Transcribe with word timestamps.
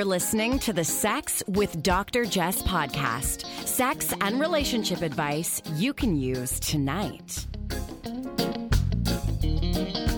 You're 0.00 0.06
listening 0.06 0.58
to 0.60 0.72
the 0.72 0.82
Sex 0.82 1.42
with 1.46 1.82
Dr. 1.82 2.24
Jess 2.24 2.62
podcast. 2.62 3.44
Sex 3.66 4.14
and 4.22 4.40
relationship 4.40 5.02
advice 5.02 5.60
you 5.74 5.92
can 5.92 6.16
use 6.16 6.58
tonight. 6.58 7.44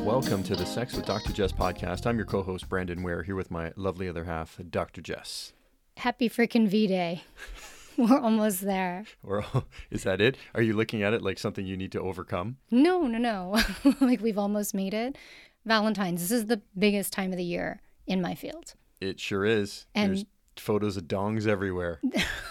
Welcome 0.04 0.44
to 0.44 0.54
the 0.54 0.64
Sex 0.64 0.94
with 0.94 1.04
Dr. 1.04 1.32
Jess 1.32 1.50
podcast. 1.50 2.06
I'm 2.06 2.16
your 2.16 2.26
co 2.26 2.44
host, 2.44 2.68
Brandon 2.68 3.02
Ware, 3.02 3.24
here 3.24 3.34
with 3.34 3.50
my 3.50 3.72
lovely 3.74 4.08
other 4.08 4.22
half, 4.22 4.60
Dr. 4.70 5.00
Jess. 5.00 5.52
Happy 5.96 6.28
freaking 6.30 6.68
V 6.68 6.86
Day. 6.86 7.24
We're 7.96 8.20
almost 8.20 8.60
there. 8.60 9.04
Or 9.24 9.44
is 9.90 10.04
that 10.04 10.20
it? 10.20 10.36
Are 10.54 10.62
you 10.62 10.74
looking 10.74 11.02
at 11.02 11.12
it 11.12 11.22
like 11.22 11.40
something 11.40 11.66
you 11.66 11.76
need 11.76 11.90
to 11.90 12.00
overcome? 12.00 12.58
No, 12.70 13.08
no, 13.08 13.18
no. 13.18 13.60
like 14.00 14.20
we've 14.20 14.38
almost 14.38 14.74
made 14.74 14.94
it. 14.94 15.18
Valentine's, 15.66 16.20
this 16.20 16.30
is 16.30 16.46
the 16.46 16.62
biggest 16.78 17.12
time 17.12 17.32
of 17.32 17.36
the 17.36 17.42
year 17.42 17.80
in 18.06 18.22
my 18.22 18.36
field. 18.36 18.74
It 19.02 19.20
sure 19.20 19.44
is. 19.44 19.86
And- 19.94 20.10
There's 20.10 20.24
photos 20.56 20.96
of 20.96 21.04
dongs 21.04 21.46
everywhere. 21.46 22.00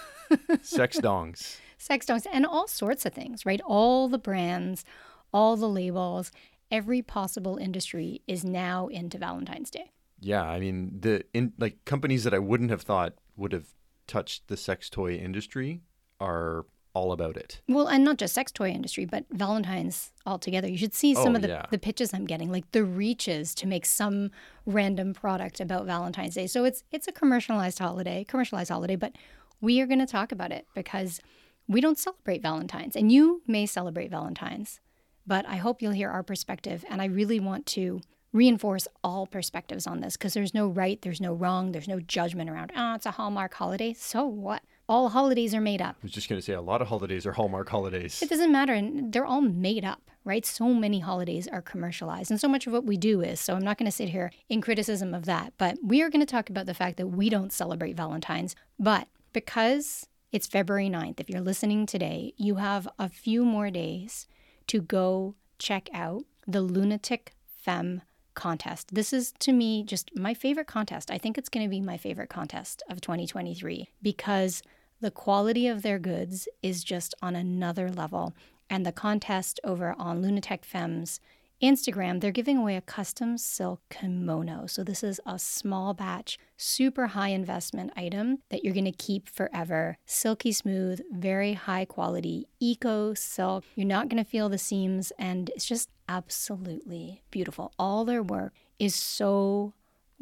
Sex 0.62 1.00
dongs. 1.00 1.58
Sex 1.78 2.06
dongs 2.06 2.26
and 2.32 2.46
all 2.46 2.68
sorts 2.68 3.06
of 3.06 3.14
things, 3.14 3.46
right? 3.46 3.62
All 3.66 4.08
the 4.08 4.18
brands, 4.18 4.86
all 5.34 5.56
the 5.58 5.68
labels, 5.70 6.32
every 6.70 7.02
possible 7.02 7.58
industry 7.58 8.22
is 8.28 8.44
now 8.44 8.88
into 8.88 9.18
Valentine's 9.18 9.70
Day. 9.70 9.92
Yeah, 10.20 10.44
I 10.44 10.60
mean 10.60 11.00
the 11.02 11.24
in 11.34 11.54
like 11.58 11.84
companies 11.86 12.24
that 12.24 12.34
I 12.34 12.40
wouldn't 12.40 12.70
have 12.70 12.84
thought 12.84 13.14
would 13.36 13.52
have 13.54 13.70
touched 14.08 14.48
the 14.48 14.58
sex 14.58 14.90
toy 14.90 15.16
industry 15.16 15.82
are 16.20 16.66
all 16.94 17.12
about 17.12 17.38
it. 17.38 17.62
Well, 17.68 17.88
and 17.88 18.04
not 18.04 18.18
just 18.18 18.34
sex 18.34 18.52
toy 18.52 18.70
industry, 18.70 19.06
but 19.06 19.26
Valentine's 19.32 20.12
altogether. 20.26 20.68
You 20.70 20.78
should 20.78 20.94
see 20.94 21.14
some 21.14 21.34
Oh, 21.34 21.36
of 21.38 21.42
the, 21.42 21.48
yeah. 21.48 21.66
the 21.72 21.78
pitches 21.78 22.14
I'm 22.14 22.26
getting, 22.26 22.52
like 22.52 22.70
the 22.72 22.84
reaches 22.84 23.56
to 23.56 23.68
make 23.68 23.86
some 23.86 24.32
random 24.66 25.14
product 25.14 25.60
about 25.60 25.86
Valentine's 25.86 26.36
Day. 26.36 26.48
So 26.48 26.66
it's 26.66 26.84
it's 26.92 27.08
a 27.08 27.12
commercialized 27.12 27.80
holiday, 27.80 28.24
commercialized 28.24 28.70
holiday, 28.70 28.96
but 28.96 29.14
we 29.62 29.80
are 29.82 29.86
going 29.88 30.00
to 30.00 30.06
talk 30.06 30.32
about 30.32 30.52
it 30.52 30.66
because 30.76 31.22
we 31.68 31.80
don't 31.82 31.98
celebrate 32.00 32.42
Valentine's, 32.42 32.96
and 32.96 33.12
you 33.12 33.42
may 33.48 33.66
celebrate 33.66 34.10
Valentine's, 34.12 34.80
but 35.26 35.46
I 35.48 35.56
hope 35.58 35.82
you'll 35.82 35.92
hear 35.94 36.10
our 36.10 36.24
perspective, 36.24 36.84
and 36.90 37.02
I 37.02 37.06
really 37.06 37.40
want 37.40 37.66
to 37.68 38.02
reinforce 38.34 38.88
all 39.04 39.28
perspectives 39.28 39.86
on 39.86 40.00
this 40.02 40.18
because 40.18 40.34
there's 40.34 40.54
no 40.54 40.68
right, 40.68 41.02
there's 41.02 41.22
no 41.22 41.34
wrong, 41.34 41.72
there's 41.72 41.88
no 41.88 42.00
judgment 42.00 42.50
around. 42.50 42.72
Ah, 42.76 42.96
it's 42.96 43.06
a 43.06 43.12
Hallmark 43.12 43.54
holiday. 43.54 43.94
So 43.94 44.26
what? 44.26 44.64
All 44.92 45.08
holidays 45.08 45.56
are 45.56 45.62
made 45.62 45.82
up. 45.82 45.96
I 46.02 46.04
was 46.04 46.12
just 46.12 46.28
going 46.28 46.38
to 46.38 46.46
say 46.46 46.52
a 46.52 46.60
lot 46.60 46.82
of 46.82 46.90
holidays 46.90 47.26
are 47.26 47.32
Hallmark 47.32 47.70
holidays. 47.70 48.22
It 48.22 48.30
doesn't 48.30 48.52
matter. 48.52 48.74
And 48.74 49.14
they're 49.14 49.26
all 49.26 49.40
made 49.40 49.86
up, 49.86 50.12
right? 50.26 50.46
So 50.46 50.74
many 50.74 51.00
holidays 51.00 51.48
are 51.48 51.62
commercialized, 51.62 52.30
and 52.30 52.42
so 52.42 52.50
much 52.50 52.68
of 52.68 52.74
what 52.74 52.84
we 52.84 52.98
do 52.98 53.22
is. 53.22 53.40
So 53.40 53.56
I'm 53.56 53.64
not 53.64 53.78
going 53.78 53.90
to 53.90 53.96
sit 53.96 54.10
here 54.10 54.34
in 54.50 54.60
criticism 54.60 55.14
of 55.14 55.24
that. 55.28 55.54
But 55.58 55.78
we 55.82 56.02
are 56.02 56.10
going 56.10 56.20
to 56.20 56.26
talk 56.26 56.50
about 56.50 56.66
the 56.66 56.74
fact 56.74 56.98
that 56.98 57.08
we 57.08 57.30
don't 57.30 57.54
celebrate 57.54 57.96
Valentine's. 57.96 58.54
But 58.78 59.08
because 59.32 60.08
it's 60.34 60.46
February 60.46 60.90
9th, 60.90 61.22
if 61.22 61.30
you're 61.30 61.40
listening 61.40 61.86
today, 61.86 62.34
you 62.36 62.56
have 62.56 62.86
a 63.00 63.08
few 63.08 63.46
more 63.46 63.72
days 63.72 64.28
to 64.68 64.82
go 64.82 65.36
check 65.58 65.88
out 65.94 66.26
the 66.46 66.60
Lunatic 66.60 67.34
Femme 67.46 68.02
contest. 68.34 68.94
This 68.94 69.14
is 69.14 69.34
to 69.40 69.54
me 69.54 69.86
just 69.86 70.12
my 70.18 70.34
favorite 70.34 70.68
contest. 70.68 71.10
I 71.10 71.18
think 71.18 71.38
it's 71.38 71.48
going 71.48 71.66
to 71.66 71.70
be 71.70 71.80
my 71.80 71.96
favorite 71.96 72.30
contest 72.30 72.84
of 72.90 73.00
2023 73.00 73.88
because 74.02 74.62
the 75.02 75.12
quality 75.12 75.68
of 75.68 75.82
their 75.82 76.00
goods 76.00 76.48
is 76.62 76.84
just 76.84 77.14
on 77.22 77.36
another 77.36 77.90
level. 77.90 78.34
And 78.70 78.86
the 78.86 78.92
contest 78.92 79.60
over 79.64 79.96
on 79.98 80.22
Lunatic 80.22 80.64
Femmes 80.64 81.20
Instagram, 81.62 82.20
they're 82.20 82.32
giving 82.32 82.58
away 82.58 82.76
a 82.76 82.82
custom 82.82 83.38
silk 83.38 83.82
kimono. 83.90 84.66
So, 84.66 84.84
this 84.84 85.04
is 85.04 85.22
a 85.28 85.38
small 85.38 85.94
batch, 85.94 86.40
super 86.58 87.08
high 87.08 87.30
investment 87.30 87.92
item 87.96 88.40
that 88.50 88.64
you're 88.64 88.74
going 88.74 88.86
to 88.86 88.92
keep 88.92 89.30
forever. 89.30 89.98
Silky 90.06 90.52
smooth, 90.52 91.02
very 91.12 91.54
high 91.54 91.86
quality, 91.86 92.48
eco 92.60 93.14
silk. 93.14 93.64
You're 93.76 93.86
not 93.86 94.10
going 94.10 94.24
to 94.24 94.30
feel 94.30 94.50
the 94.50 94.58
seams, 94.58 95.12
and 95.20 95.50
it's 95.50 95.66
just 95.66 95.90
absolutely 96.10 97.22
beautiful. 97.30 97.74
All 97.78 98.06
their 98.06 98.24
work 98.24 98.54
is 98.80 98.96
so 98.96 99.74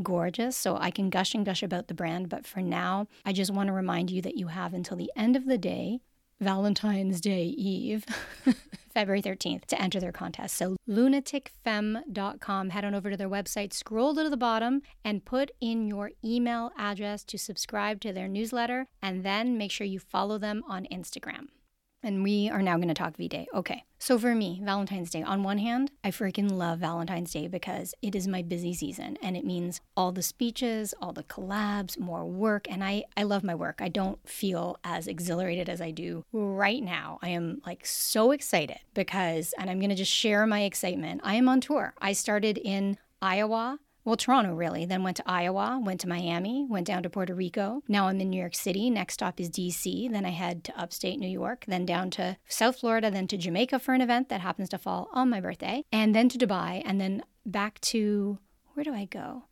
gorgeous. 0.02 0.56
So 0.56 0.78
I 0.78 0.92
can 0.92 1.10
gush 1.10 1.34
and 1.34 1.46
gush 1.46 1.64
about 1.64 1.88
the 1.88 1.94
brand, 1.94 2.30
but 2.30 2.46
for 2.46 2.62
now, 2.62 3.08
I 3.26 3.34
just 3.34 3.52
want 3.52 3.68
to 3.68 3.74
remind 3.74 4.12
you 4.12 4.22
that 4.22 4.38
you 4.38 4.48
have 4.48 4.74
until 4.74 4.98
the 4.98 5.12
end 5.16 5.36
of 5.36 5.46
the 5.46 5.58
day, 5.58 6.00
Valentine's 6.40 7.20
Day 7.20 7.44
Eve, 7.44 8.06
February 8.94 9.22
13th, 9.22 9.66
to 9.66 9.82
enter 9.82 10.00
their 10.00 10.12
contest. 10.12 10.56
So 10.56 10.78
lunaticfemme.com, 10.88 12.70
head 12.70 12.86
on 12.86 12.96
over 12.96 13.12
to 13.12 13.18
their 13.18 13.30
website, 13.30 13.74
scroll 13.74 14.16
to 14.16 14.30
the 14.30 14.38
bottom, 14.38 14.82
and 15.04 15.26
put 15.26 15.52
in 15.60 15.88
your 15.88 16.12
email 16.24 16.72
address 16.78 17.24
to 17.26 17.38
subscribe 17.38 18.00
to 18.02 18.14
their 18.14 18.28
newsletter, 18.28 18.88
and 19.02 19.24
then 19.24 19.58
make 19.58 19.72
sure 19.72 19.86
you 19.86 20.00
follow 20.00 20.38
them 20.38 20.64
on 20.68 20.88
Instagram. 20.92 21.48
And 22.02 22.24
we 22.24 22.50
are 22.50 22.62
now 22.62 22.78
going 22.78 22.88
to 22.88 22.94
talk 22.94 23.18
V 23.18 23.28
Day. 23.28 23.48
Okay. 23.54 23.84
So 23.98 24.18
for 24.18 24.34
me, 24.34 24.62
Valentine's 24.64 25.10
Day, 25.10 25.22
on 25.22 25.44
one 25.44 25.58
hand, 25.58 25.92
I 26.04 26.12
freaking 26.12 26.52
love 26.52 26.80
Valentine's 26.80 27.34
Day 27.34 27.48
because 27.48 27.94
it 28.02 28.16
is 28.16 28.28
my 28.28 28.42
busy 28.42 28.74
season 28.74 29.18
and 29.22 29.36
it 29.36 29.44
means 29.44 29.82
all 29.98 30.14
the 30.14 30.22
speeches, 30.22 30.94
all 31.02 31.12
the 31.12 31.24
collabs, 31.24 32.00
more 32.00 32.26
work. 32.26 32.68
And 32.70 32.84
I, 32.84 33.04
I 33.18 33.24
love 33.24 33.44
my 33.44 33.56
work. 33.56 33.82
I 33.82 33.90
don't 33.90 34.18
feel 34.28 34.78
as 34.86 35.08
exhilarated 35.08 35.68
as 35.68 35.82
I 35.82 35.92
do 35.92 36.24
right 36.32 36.82
now. 36.82 37.20
I 37.22 37.30
am 37.30 37.62
like 37.66 37.86
so 37.86 38.32
excited 38.32 38.80
because, 38.94 39.54
and 39.58 39.70
I'm 39.70 39.80
going 39.80 39.90
to 39.90 39.96
just 39.96 40.14
share 40.14 40.48
my 40.48 40.62
excitement. 40.62 41.20
I 41.26 41.36
am 41.36 41.50
on 41.50 41.60
tour. 41.60 41.94
I 42.00 42.14
started 42.14 42.58
in 42.58 42.98
Iowa 43.22 43.80
well, 44.10 44.18
Toronto 44.18 44.56
really, 44.56 44.86
then 44.86 45.04
went 45.04 45.18
to 45.18 45.24
Iowa, 45.28 45.80
went 45.84 46.02
to 46.02 46.10
Miami, 46.10 46.66
went 46.68 46.88
down 46.88 47.04
to 47.04 47.12
Puerto 47.12 47.36
Rico. 47.36 47.84
Now 47.88 48.08
I'm 48.08 48.20
in 48.20 48.32
New 48.32 48.40
York 48.40 48.56
City. 48.56 48.90
Next 48.90 49.14
stop 49.14 49.40
is 49.40 49.52
DC. 49.52 50.12
Then 50.12 50.26
I 50.26 50.32
head 50.32 50.64
to 50.64 50.80
upstate 50.80 51.20
New 51.20 51.28
York, 51.28 51.66
then 51.68 51.86
down 51.86 52.10
to 52.12 52.38
South 52.48 52.80
Florida, 52.80 53.12
then 53.12 53.28
to 53.28 53.38
Jamaica 53.38 53.78
for 53.78 53.94
an 53.94 54.02
event 54.02 54.30
that 54.30 54.42
happens 54.42 54.68
to 54.70 54.80
fall 54.80 55.10
on 55.14 55.30
my 55.30 55.40
birthday, 55.40 55.84
and 55.92 56.16
then 56.16 56.28
to 56.30 56.40
Dubai, 56.40 56.82
and 56.86 57.00
then 57.00 57.22
back 57.46 57.80
to 57.82 58.40
where 58.74 58.84
do 58.84 58.96
I 58.96 59.06
go? 59.06 59.44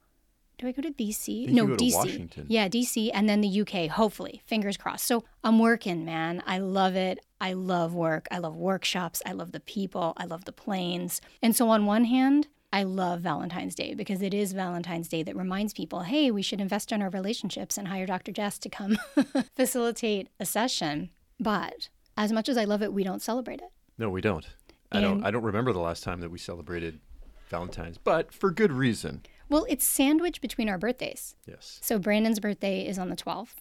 Do 0.57 0.65
I 0.65 0.71
go 0.71 0.81
to 0.81 0.91
BC? 0.91 1.49
no, 1.49 1.63
you 1.63 1.67
go 1.67 1.75
to 1.75 1.85
DC. 1.85 1.93
Washington. 1.93 2.45
Yeah, 2.49 2.67
DC, 2.67 3.11
and 3.13 3.29
then 3.29 3.41
the 3.41 3.61
UK, 3.61 3.91
hopefully. 3.91 4.41
Fingers 4.47 4.75
crossed. 4.75 5.05
So 5.05 5.23
I'm 5.43 5.59
working, 5.59 6.03
man. 6.03 6.41
I 6.47 6.57
love 6.57 6.95
it. 6.95 7.19
I 7.39 7.53
love 7.53 7.93
work. 7.93 8.27
I 8.31 8.39
love 8.39 8.55
workshops. 8.55 9.21
I 9.23 9.33
love 9.33 9.51
the 9.51 9.59
people. 9.59 10.13
I 10.17 10.25
love 10.25 10.45
the 10.45 10.51
planes. 10.51 11.21
And 11.43 11.55
so, 11.55 11.69
on 11.69 11.85
one 11.85 12.05
hand, 12.05 12.47
I 12.77 12.83
love 12.83 13.21
Valentine's 13.21 13.73
Day 13.73 13.95
because 13.95 14.21
it 14.21 14.35
is 14.35 14.53
Valentine's 14.53 15.07
Day 15.07 15.23
that 15.23 15.35
reminds 15.35 15.73
people, 15.73 16.01
hey, 16.01 16.29
we 16.29 16.43
should 16.43 16.61
invest 16.61 16.91
in 16.91 17.01
our 17.01 17.09
relationships 17.09 17.75
and 17.75 17.87
hire 17.87 18.05
Dr. 18.05 18.31
Jess 18.31 18.59
to 18.59 18.69
come 18.69 18.99
facilitate 19.55 20.27
a 20.39 20.45
session. 20.45 21.09
But 21.39 21.89
as 22.15 22.31
much 22.31 22.47
as 22.47 22.55
I 22.55 22.65
love 22.65 22.83
it, 22.83 22.93
we 22.93 23.03
don't 23.03 23.19
celebrate 23.19 23.61
it. 23.61 23.71
No, 23.97 24.11
we 24.11 24.21
don't. 24.21 24.45
I 24.91 25.01
don't. 25.01 25.23
I 25.25 25.31
don't 25.31 25.41
remember 25.41 25.73
the 25.73 25.79
last 25.79 26.03
time 26.03 26.21
that 26.21 26.29
we 26.29 26.37
celebrated 26.37 26.99
Valentine's, 27.49 27.97
but 27.97 28.31
for 28.31 28.51
good 28.51 28.71
reason. 28.71 29.23
Well, 29.49 29.65
it's 29.67 29.83
sandwiched 29.83 30.39
between 30.39 30.69
our 30.69 30.77
birthdays. 30.77 31.35
Yes. 31.47 31.79
So 31.81 31.97
Brandon's 31.97 32.39
birthday 32.39 32.85
is 32.85 32.99
on 32.99 33.09
the 33.09 33.15
12th. 33.15 33.55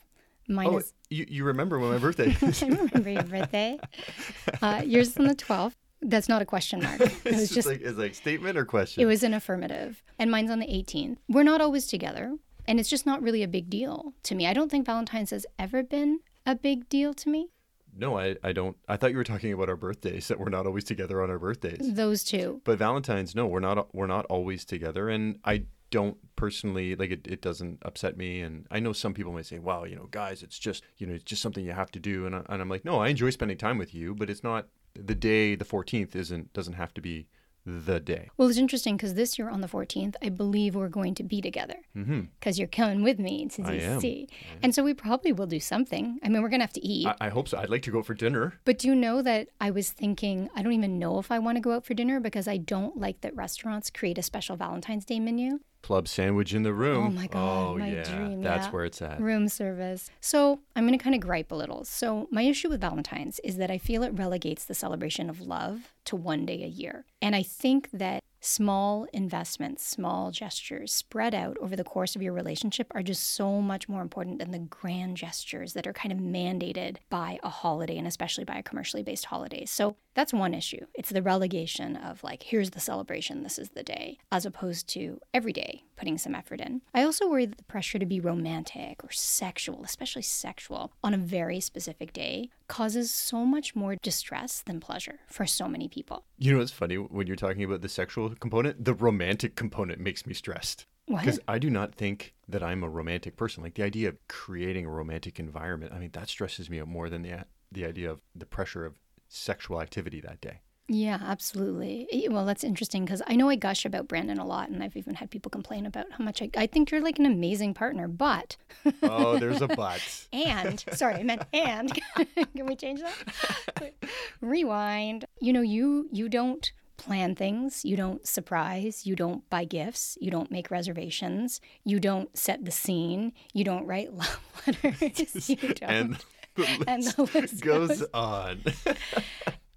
Mine 0.47 0.66
Oh, 0.69 0.77
is 0.77 0.93
you, 1.09 1.25
you 1.27 1.44
remember 1.44 1.78
when 1.78 1.91
my 1.91 1.97
birthday 1.98 2.37
is? 2.43 2.62
I 2.62 2.66
remember 2.66 3.09
your 3.09 3.22
birthday. 3.22 3.78
Uh, 4.62 4.83
yours 4.84 5.09
is 5.09 5.16
on 5.16 5.27
the 5.27 5.34
12th. 5.34 5.72
That's 6.02 6.28
not 6.28 6.42
a 6.42 6.46
question 6.46 6.82
mark. 6.82 7.00
It 7.24 7.24
was 7.24 7.42
it's 7.42 7.54
just, 7.54 7.66
like 7.68 7.80
it's 7.80 7.98
like 7.98 8.14
statement 8.14 8.56
or 8.56 8.64
question. 8.64 9.02
it 9.02 9.06
was 9.06 9.22
an 9.22 9.34
affirmative. 9.34 10.02
And 10.18 10.30
mine's 10.30 10.50
on 10.50 10.58
the 10.60 10.66
18th. 10.66 11.16
We're 11.28 11.42
not 11.42 11.60
always 11.60 11.86
together. 11.86 12.36
And 12.68 12.80
it's 12.80 12.90
just 12.90 13.06
not 13.06 13.22
really 13.22 13.42
a 13.42 13.48
big 13.48 13.70
deal 13.70 14.12
to 14.24 14.34
me. 14.34 14.46
I 14.46 14.52
don't 14.52 14.70
think 14.70 14.86
Valentine's 14.86 15.30
has 15.30 15.46
ever 15.58 15.82
been 15.82 16.20
a 16.44 16.54
big 16.54 16.88
deal 16.88 17.14
to 17.14 17.28
me. 17.28 17.48
no, 17.96 18.18
I, 18.18 18.36
I 18.42 18.52
don't. 18.52 18.76
I 18.88 18.96
thought 18.96 19.10
you 19.12 19.16
were 19.16 19.24
talking 19.24 19.52
about 19.52 19.68
our 19.68 19.76
birthdays 19.76 20.28
that 20.28 20.38
we're 20.38 20.50
not 20.50 20.66
always 20.66 20.84
together 20.84 21.22
on 21.22 21.30
our 21.30 21.38
birthdays. 21.38 21.78
Those 21.80 22.22
two. 22.24 22.60
But 22.64 22.78
Valentine's, 22.78 23.34
no, 23.34 23.46
we're 23.46 23.60
not. 23.60 23.94
We're 23.94 24.06
not 24.06 24.26
always 24.26 24.65
together, 24.65 25.09
and 25.09 25.38
I 25.44 25.65
don't 25.91 26.16
personally 26.36 26.94
like 26.97 27.10
it. 27.10 27.26
It 27.26 27.41
doesn't 27.41 27.78
upset 27.82 28.16
me, 28.16 28.41
and 28.42 28.66
I 28.71 28.80
know 28.80 28.92
some 28.92 29.15
people 29.15 29.32
might 29.32 29.47
say, 29.47 29.59
"Wow, 29.60 29.84
you 29.84 29.97
know, 29.97 30.09
guys, 30.10 30.42
it's 30.42 30.59
just 30.59 30.82
you 30.98 31.06
know, 31.06 31.15
it's 31.15 31.24
just 31.24 31.41
something 31.41 31.65
you 31.65 31.72
have 31.72 31.91
to 31.92 32.00
do," 32.00 32.26
and, 32.26 32.34
I, 32.34 32.42
and 32.48 32.60
I'm 32.60 32.68
like, 32.68 32.84
no, 32.84 32.98
I 33.00 33.09
enjoy 33.09 33.30
spending 33.30 33.56
time 33.56 33.78
with 33.78 33.94
you, 33.94 34.15
but 34.15 34.28
it's 34.28 34.42
not 34.42 34.66
the 35.04 35.15
day. 35.15 35.54
The 35.54 35.65
14th 35.65 36.15
isn't 36.16 36.53
doesn't 36.53 36.75
have 36.75 36.95
to 36.95 37.01
be 37.01 37.27
the 37.69 37.98
day. 37.98 38.31
Well, 38.37 38.48
it's 38.48 38.59
interesting 38.59 38.97
because 38.97 39.15
this 39.15 39.41
year 39.41 39.51
on 39.51 39.60
the 39.60 39.66
14th, 39.66 40.15
I 40.22 40.28
believe 40.28 40.77
we're 40.77 40.89
going 40.89 41.16
to 41.16 41.25
be 41.25 41.41
together 41.41 41.75
because 41.95 42.60
you're 42.60 42.69
coming 42.69 43.03
with 43.03 43.19
me 43.19 43.48
to 43.48 43.63
Mm-hmm. 43.63 43.98
DC. 43.98 44.28
And 44.63 44.72
so 44.72 44.84
we 44.84 44.95
probably 44.95 45.33
will 45.33 45.48
do 45.48 45.59
something. 45.59 46.21
I 46.22 46.28
mean, 46.28 46.43
we're 46.43 46.48
going 46.48 46.60
to 46.60 46.65
have 46.65 46.72
to 46.75 46.87
eat. 46.87 47.09
I, 47.09 47.16
I 47.22 47.28
hope 47.28 47.48
so. 47.48 47.59
I'd 47.59 47.69
like 47.69 47.83
to 47.83 47.91
go 47.91 48.04
for 48.04 48.15
dinner. 48.15 48.54
But 48.65 48.78
do 48.78 48.87
you 48.87 48.95
know 48.95 49.21
that 49.22 49.48
I 49.60 49.72
was 49.72 49.91
thinking, 49.91 50.48
I 50.54 50.63
don't 50.63 50.75
even 50.75 51.01
know 51.01 51.19
if 51.19 51.33
I 51.33 51.41
want 51.41 51.57
to 51.57 51.60
go 51.60 51.72
out 51.72 51.84
for 51.84 51.95
dinner 51.95 52.21
because 52.21 52.47
I 52.47 52.57
don't 52.57 52.97
like 52.98 53.22
that 53.22 53.34
restaurants 53.34 53.91
create 53.91 54.16
a 54.16 54.22
special 54.22 54.54
Valentine's 54.57 55.04
Day 55.04 55.19
menu. 55.19 55.59
Club 55.86 56.09
sandwich 56.09 56.53
in 56.53 56.65
the 56.65 56.72
room. 56.74 57.06
Oh 57.06 57.10
my 57.10 57.27
God, 57.28 57.68
Oh 57.68 57.78
my 57.78 57.88
yeah, 57.88 58.03
dream, 58.03 58.42
that's 58.42 58.66
yeah. 58.66 58.71
where 58.72 58.84
it's 58.84 59.00
at. 59.00 59.21
Room 59.21 59.48
service. 59.48 60.10
So 60.21 60.59
I'm 60.74 60.84
going 60.84 60.98
to 60.98 61.03
kind 61.03 61.15
of 61.15 61.21
gripe 61.21 61.53
a 61.53 61.54
little. 61.54 61.84
So, 61.84 62.27
my 62.33 62.42
issue 62.42 62.68
with 62.68 62.80
Valentine's 62.80 63.38
is 63.44 63.56
that 63.59 63.71
I 63.71 63.78
feel 63.78 64.03
it 64.03 64.10
relegates 64.12 64.65
the 64.65 64.74
celebration 64.74 65.30
of 65.30 65.41
love 65.41 65.92
to 66.06 66.16
one 66.16 66.44
day 66.44 66.65
a 66.65 66.66
year. 66.66 67.04
And 67.22 67.36
I 67.36 67.44
think 67.44 67.88
that 67.92 68.24
small 68.47 69.07
investments, 69.13 69.87
small 69.87 70.31
gestures 70.31 70.93
spread 70.93 71.34
out 71.34 71.57
over 71.60 71.77
the 71.77 71.84
course 71.84 72.15
of 72.15 72.22
your 72.22 72.33
relationship 72.33 72.87
are 72.95 73.03
just 73.03 73.34
so 73.34 73.60
much 73.60 73.89
more 73.89 74.03
important 74.03 74.39
than 74.39 74.53
the 74.53 74.59
grand 74.59 75.16
gestures 75.16 75.72
that 75.72 75.87
are 75.87 75.93
kind 75.93 76.13
of 76.13 76.19
mandated 76.19 76.97
by 77.10 77.39
a 77.43 77.48
holiday 77.48 77.98
and 77.98 78.07
especially 78.07 78.45
by 78.45 78.57
a 78.57 78.63
commercially 78.63 79.03
based 79.03 79.27
holiday. 79.27 79.65
So 79.65 79.97
that's 80.15 80.33
one 80.33 80.54
issue. 80.54 80.87
It's 80.95 81.10
the 81.10 81.22
relegation 81.22 81.97
of 81.97 82.22
like, 82.25 82.43
here's 82.43 82.71
the 82.71 82.81
celebration, 82.81 83.43
this 83.43 83.59
is 83.59 83.71
the 83.71 83.83
day, 83.83 84.19
as 84.33 84.47
opposed 84.47 84.89
to 84.91 85.21
every 85.34 85.53
day 85.53 85.83
putting 85.97 86.19
some 86.19 86.34
effort 86.34 86.60
in. 86.60 86.83
I 86.95 87.03
also 87.03 87.28
worry 87.28 87.47
that 87.47 87.59
the 87.59 87.65
pressure 87.65 87.98
to 87.98 88.07
be 88.07 88.21
romantic 88.21 89.03
or 89.03 89.10
sexual, 89.10 89.83
especially 89.83 90.22
sexual, 90.22 90.93
on 91.03 91.15
a 91.15 91.19
very 91.19 91.59
specific 91.60 92.13
day 92.13 92.51
causes 92.69 93.13
so 93.13 93.45
much 93.45 93.75
more 93.75 93.97
distress 93.97 94.63
than 94.66 94.81
pleasure 94.81 95.21
for 95.27 95.47
so 95.47 95.69
many 95.69 95.89
people. 95.89 96.25
You 96.39 96.53
know 96.53 96.59
what's 96.59 96.71
funny 96.71 96.97
when 96.97 97.27
you're 97.27 97.37
talking 97.37 97.65
about 97.65 97.81
the 97.81 97.89
sexual 97.89 98.34
component? 98.41 98.84
The 98.84 98.94
romantic 98.94 99.54
component 99.56 100.00
makes 100.00 100.27
me 100.27 100.34
stressed. 100.34 100.86
Because 101.09 101.38
I 101.47 101.60
do 101.60 101.71
not 101.71 101.94
think 101.94 102.34
that 102.48 102.65
I'm 102.65 102.83
a 102.83 102.88
romantic 102.88 103.36
person. 103.36 103.62
Like 103.62 103.74
the 103.74 103.84
idea 103.84 104.09
of 104.09 104.16
creating 104.27 104.86
a 104.86 104.91
romantic 104.91 105.38
environment, 105.38 105.92
I 105.94 106.00
mean, 106.00 106.10
that 106.15 106.28
stresses 106.28 106.68
me 106.68 106.80
out 106.80 106.88
more 106.88 107.09
than 107.09 107.22
the 107.22 107.44
the 107.71 107.84
idea 107.84 108.10
of 108.10 108.21
the 108.34 108.47
pressure 108.47 108.84
of 108.84 108.98
sexual 109.28 109.80
activity 109.80 110.21
that 110.21 110.41
day. 110.41 110.62
Yeah, 110.88 111.18
absolutely. 111.21 112.28
Well, 112.30 112.44
that's 112.44 112.62
interesting 112.62 113.04
because 113.04 113.21
I 113.27 113.34
know 113.34 113.48
I 113.48 113.56
gush 113.56 113.84
about 113.84 114.06
Brandon 114.06 114.38
a 114.38 114.47
lot, 114.47 114.68
and 114.68 114.83
I've 114.84 114.97
even 114.97 115.15
had 115.15 115.30
people 115.30 115.50
complain 115.50 115.84
about 115.84 116.06
how 116.12 116.22
much 116.22 116.41
I, 116.41 116.50
I 116.56 116.66
think 116.68 116.91
you're 116.91 117.00
like 117.00 117.18
an 117.18 117.27
amazing 117.27 117.74
partner. 117.74 118.06
But 118.06 118.56
oh, 119.03 119.36
there's 119.38 119.62
a 119.62 119.66
but. 119.77 120.27
and 120.33 120.84
sorry, 120.92 121.15
I 121.15 121.22
meant 121.24 121.42
and. 121.53 121.92
Can 122.56 122.66
we 122.66 122.77
change 122.77 123.00
that? 123.00 123.94
Rewind. 124.41 125.24
You 125.41 125.53
know, 125.53 125.60
you 125.60 126.09
you 126.12 126.28
don't 126.28 126.71
plan 126.97 127.34
things, 127.34 127.84
you 127.84 127.97
don't 127.97 128.27
surprise, 128.27 129.07
you 129.07 129.16
don't 129.16 129.48
buy 129.51 129.65
gifts, 129.65 130.16
you 130.21 130.31
don't 130.31 130.51
make 130.51 130.71
reservations, 130.71 131.60
you 131.84 132.01
don't 132.01 132.37
set 132.37 132.65
the 132.65 132.71
scene, 132.71 133.33
you 133.53 133.65
don't 133.65 133.87
write 133.87 134.13
love 134.15 134.63
letters, 134.66 135.48
you 135.51 135.57
don't. 135.75 135.83
and 135.83 136.16
the 136.54 136.63
list, 136.63 136.84
and 136.87 137.03
the 137.04 137.22
list 137.22 137.60
goes, 137.60 137.89
goes 137.89 138.04
on. 138.15 138.63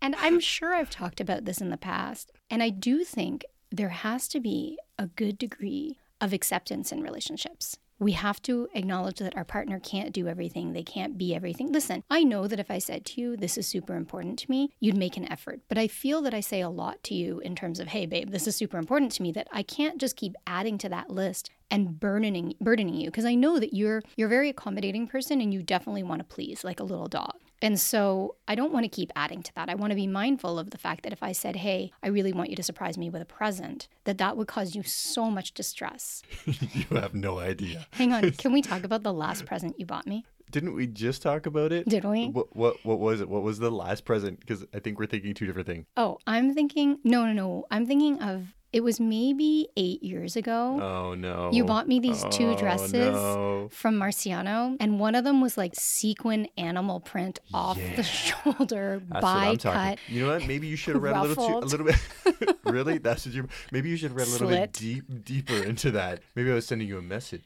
And 0.01 0.15
I'm 0.15 0.39
sure 0.39 0.73
I've 0.73 0.89
talked 0.89 1.19
about 1.19 1.45
this 1.45 1.59
in 1.59 1.69
the 1.69 1.77
past. 1.77 2.31
And 2.49 2.63
I 2.63 2.69
do 2.69 3.03
think 3.03 3.45
there 3.71 3.89
has 3.89 4.27
to 4.29 4.39
be 4.39 4.77
a 4.97 5.07
good 5.07 5.37
degree 5.37 5.99
of 6.21 6.33
acceptance 6.33 6.91
in 6.91 7.01
relationships. 7.01 7.77
We 7.99 8.13
have 8.13 8.41
to 8.43 8.69
acknowledge 8.73 9.19
that 9.19 9.35
our 9.35 9.43
partner 9.43 9.79
can't 9.79 10.13
do 10.13 10.27
everything. 10.27 10.71
They 10.71 10.83
can't 10.83 11.17
be 11.17 11.35
everything. 11.35 11.71
Listen, 11.71 12.03
I 12.09 12.23
know 12.23 12.47
that 12.47 12.59
if 12.59 12.71
I 12.71 12.79
said 12.79 13.05
to 13.07 13.21
you, 13.21 13.35
this 13.35 13.57
is 13.57 13.67
super 13.67 13.95
important 13.95 14.39
to 14.39 14.49
me, 14.49 14.71
you'd 14.79 14.97
make 14.97 15.17
an 15.17 15.29
effort. 15.29 15.59
But 15.67 15.77
I 15.77 15.87
feel 15.87 16.21
that 16.21 16.33
I 16.33 16.39
say 16.39 16.61
a 16.61 16.69
lot 16.69 17.03
to 17.03 17.13
you 17.13 17.39
in 17.39 17.55
terms 17.55 17.79
of, 17.79 17.89
hey, 17.89 18.05
babe, 18.05 18.31
this 18.31 18.47
is 18.47 18.55
super 18.55 18.77
important 18.77 19.11
to 19.13 19.21
me, 19.21 19.33
that 19.33 19.49
I 19.51 19.63
can't 19.63 19.99
just 19.99 20.15
keep 20.15 20.35
adding 20.47 20.77
to 20.79 20.89
that 20.89 21.09
list 21.09 21.49
and 21.71 21.99
burdening 21.99 22.55
burdening 22.59 22.95
you 22.95 23.09
because 23.11 23.25
I 23.25 23.35
know 23.35 23.59
that 23.59 23.75
you're 23.75 24.01
you're 24.15 24.27
a 24.27 24.29
very 24.29 24.49
accommodating 24.49 25.07
person 25.07 25.39
and 25.39 25.53
you 25.53 25.61
definitely 25.61 26.01
want 26.03 26.19
to 26.19 26.23
please 26.23 26.63
like 26.63 26.79
a 26.79 26.83
little 26.83 27.07
dog. 27.07 27.35
And 27.61 27.79
so 27.79 28.35
I 28.47 28.55
don't 28.55 28.71
want 28.71 28.85
to 28.85 28.89
keep 28.89 29.11
adding 29.15 29.43
to 29.43 29.53
that. 29.55 29.69
I 29.69 29.75
want 29.75 29.91
to 29.91 29.95
be 29.95 30.07
mindful 30.07 30.57
of 30.57 30.71
the 30.71 30.77
fact 30.77 31.03
that 31.03 31.13
if 31.13 31.21
I 31.21 31.31
said, 31.31 31.57
"Hey, 31.57 31.91
I 32.01 32.07
really 32.07 32.33
want 32.33 32.49
you 32.49 32.55
to 32.55 32.63
surprise 32.63 32.97
me 32.97 33.09
with 33.09 33.21
a 33.21 33.25
present," 33.25 33.87
that 34.05 34.17
that 34.17 34.37
would 34.37 34.47
cause 34.47 34.75
you 34.75 34.83
so 34.83 35.29
much 35.29 35.53
distress. 35.53 36.23
you 36.45 36.85
have 36.91 37.13
no 37.13 37.39
idea. 37.39 37.85
Hang 37.91 38.13
on, 38.13 38.31
can 38.31 38.53
we 38.53 38.61
talk 38.71 38.83
about 38.83 39.03
the 39.03 39.13
last 39.13 39.45
present 39.45 39.79
you 39.79 39.85
bought 39.85 40.07
me? 40.07 40.25
Didn't 40.51 40.73
we 40.73 40.87
just 40.87 41.21
talk 41.21 41.45
about 41.45 41.71
it? 41.71 41.87
Did 41.87 42.05
we? 42.05 42.27
What 42.27 42.55
what, 42.55 42.83
what 42.83 42.99
was 42.99 43.21
it? 43.21 43.29
What 43.29 43.43
was 43.43 43.59
the 43.59 43.69
last 43.69 44.05
present? 44.05 44.39
Because 44.39 44.65
I 44.73 44.79
think 44.79 44.97
we're 44.97 45.05
thinking 45.05 45.33
two 45.33 45.45
different 45.45 45.67
things. 45.67 45.85
Oh, 45.95 46.17
I'm 46.25 46.53
thinking 46.53 46.99
no, 47.03 47.25
no, 47.25 47.33
no. 47.33 47.65
I'm 47.69 47.85
thinking 47.85 48.21
of 48.21 48.55
it 48.71 48.81
was 48.81 48.99
maybe 48.99 49.67
eight 49.77 50.03
years 50.03 50.35
ago. 50.35 50.79
Oh 50.81 51.13
no. 51.15 51.49
You 51.51 51.65
bought 51.65 51.87
me 51.87 51.99
these 51.99 52.23
two 52.31 52.51
Oh, 52.51 52.55
dresses 52.57 52.93
no. 52.93 53.67
from 53.71 53.95
Marciano, 53.99 54.77
and 54.79 54.99
one 54.99 55.15
of 55.15 55.23
them 55.23 55.41
was 55.41 55.57
like 55.57 55.73
sequin 55.75 56.47
animal 56.57 56.99
print 56.99 57.39
off 57.53 57.77
Yeah. 57.77 57.95
the 57.95 58.03
shoulder, 58.03 59.01
That's 59.09 59.21
by 59.23 59.47
I'm 59.47 59.57
talking. 59.57 59.79
cut. 59.95 59.99
You 60.07 60.25
know 60.25 60.33
what? 60.33 60.47
Maybe 60.47 60.67
you 60.67 60.75
should 60.75 60.95
have 60.95 61.03
read 61.03 61.15
a 61.15 61.21
little 61.23 61.47
too, 61.47 61.57
a 61.57 61.65
little 61.65 61.85
bit. 61.85 62.57
really? 62.63 62.97
That's 62.99 63.25
what 63.25 63.33
you. 63.35 63.47
Maybe 63.71 63.89
you 63.89 63.97
should 63.97 64.11
have 64.11 64.17
read 64.17 64.27
a 64.27 64.31
little 64.31 64.47
Slit. 64.47 64.73
bit 64.73 64.73
deep, 64.73 65.25
deeper 65.25 65.63
into 65.63 65.91
that. 65.91 66.21
Maybe 66.35 66.51
I 66.51 66.53
was 66.55 66.67
sending 66.67 66.87
you 66.87 66.97
a 66.97 67.01
message. 67.01 67.43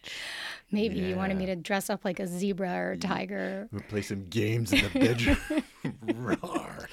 Maybe 0.72 0.96
you 1.00 1.16
wanted 1.16 1.38
me 1.38 1.46
to 1.46 1.56
dress 1.56 1.90
up 1.90 2.04
like 2.04 2.20
a 2.20 2.26
zebra 2.26 2.74
or 2.74 2.92
a 2.94 2.98
tiger. 2.98 3.70
We'll 3.72 3.82
play 3.84 4.02
some 4.02 4.26
games 4.30 4.74
in 4.74 4.82
the 4.82 5.00
bedroom. 5.00 5.38
Roar. 6.16 6.90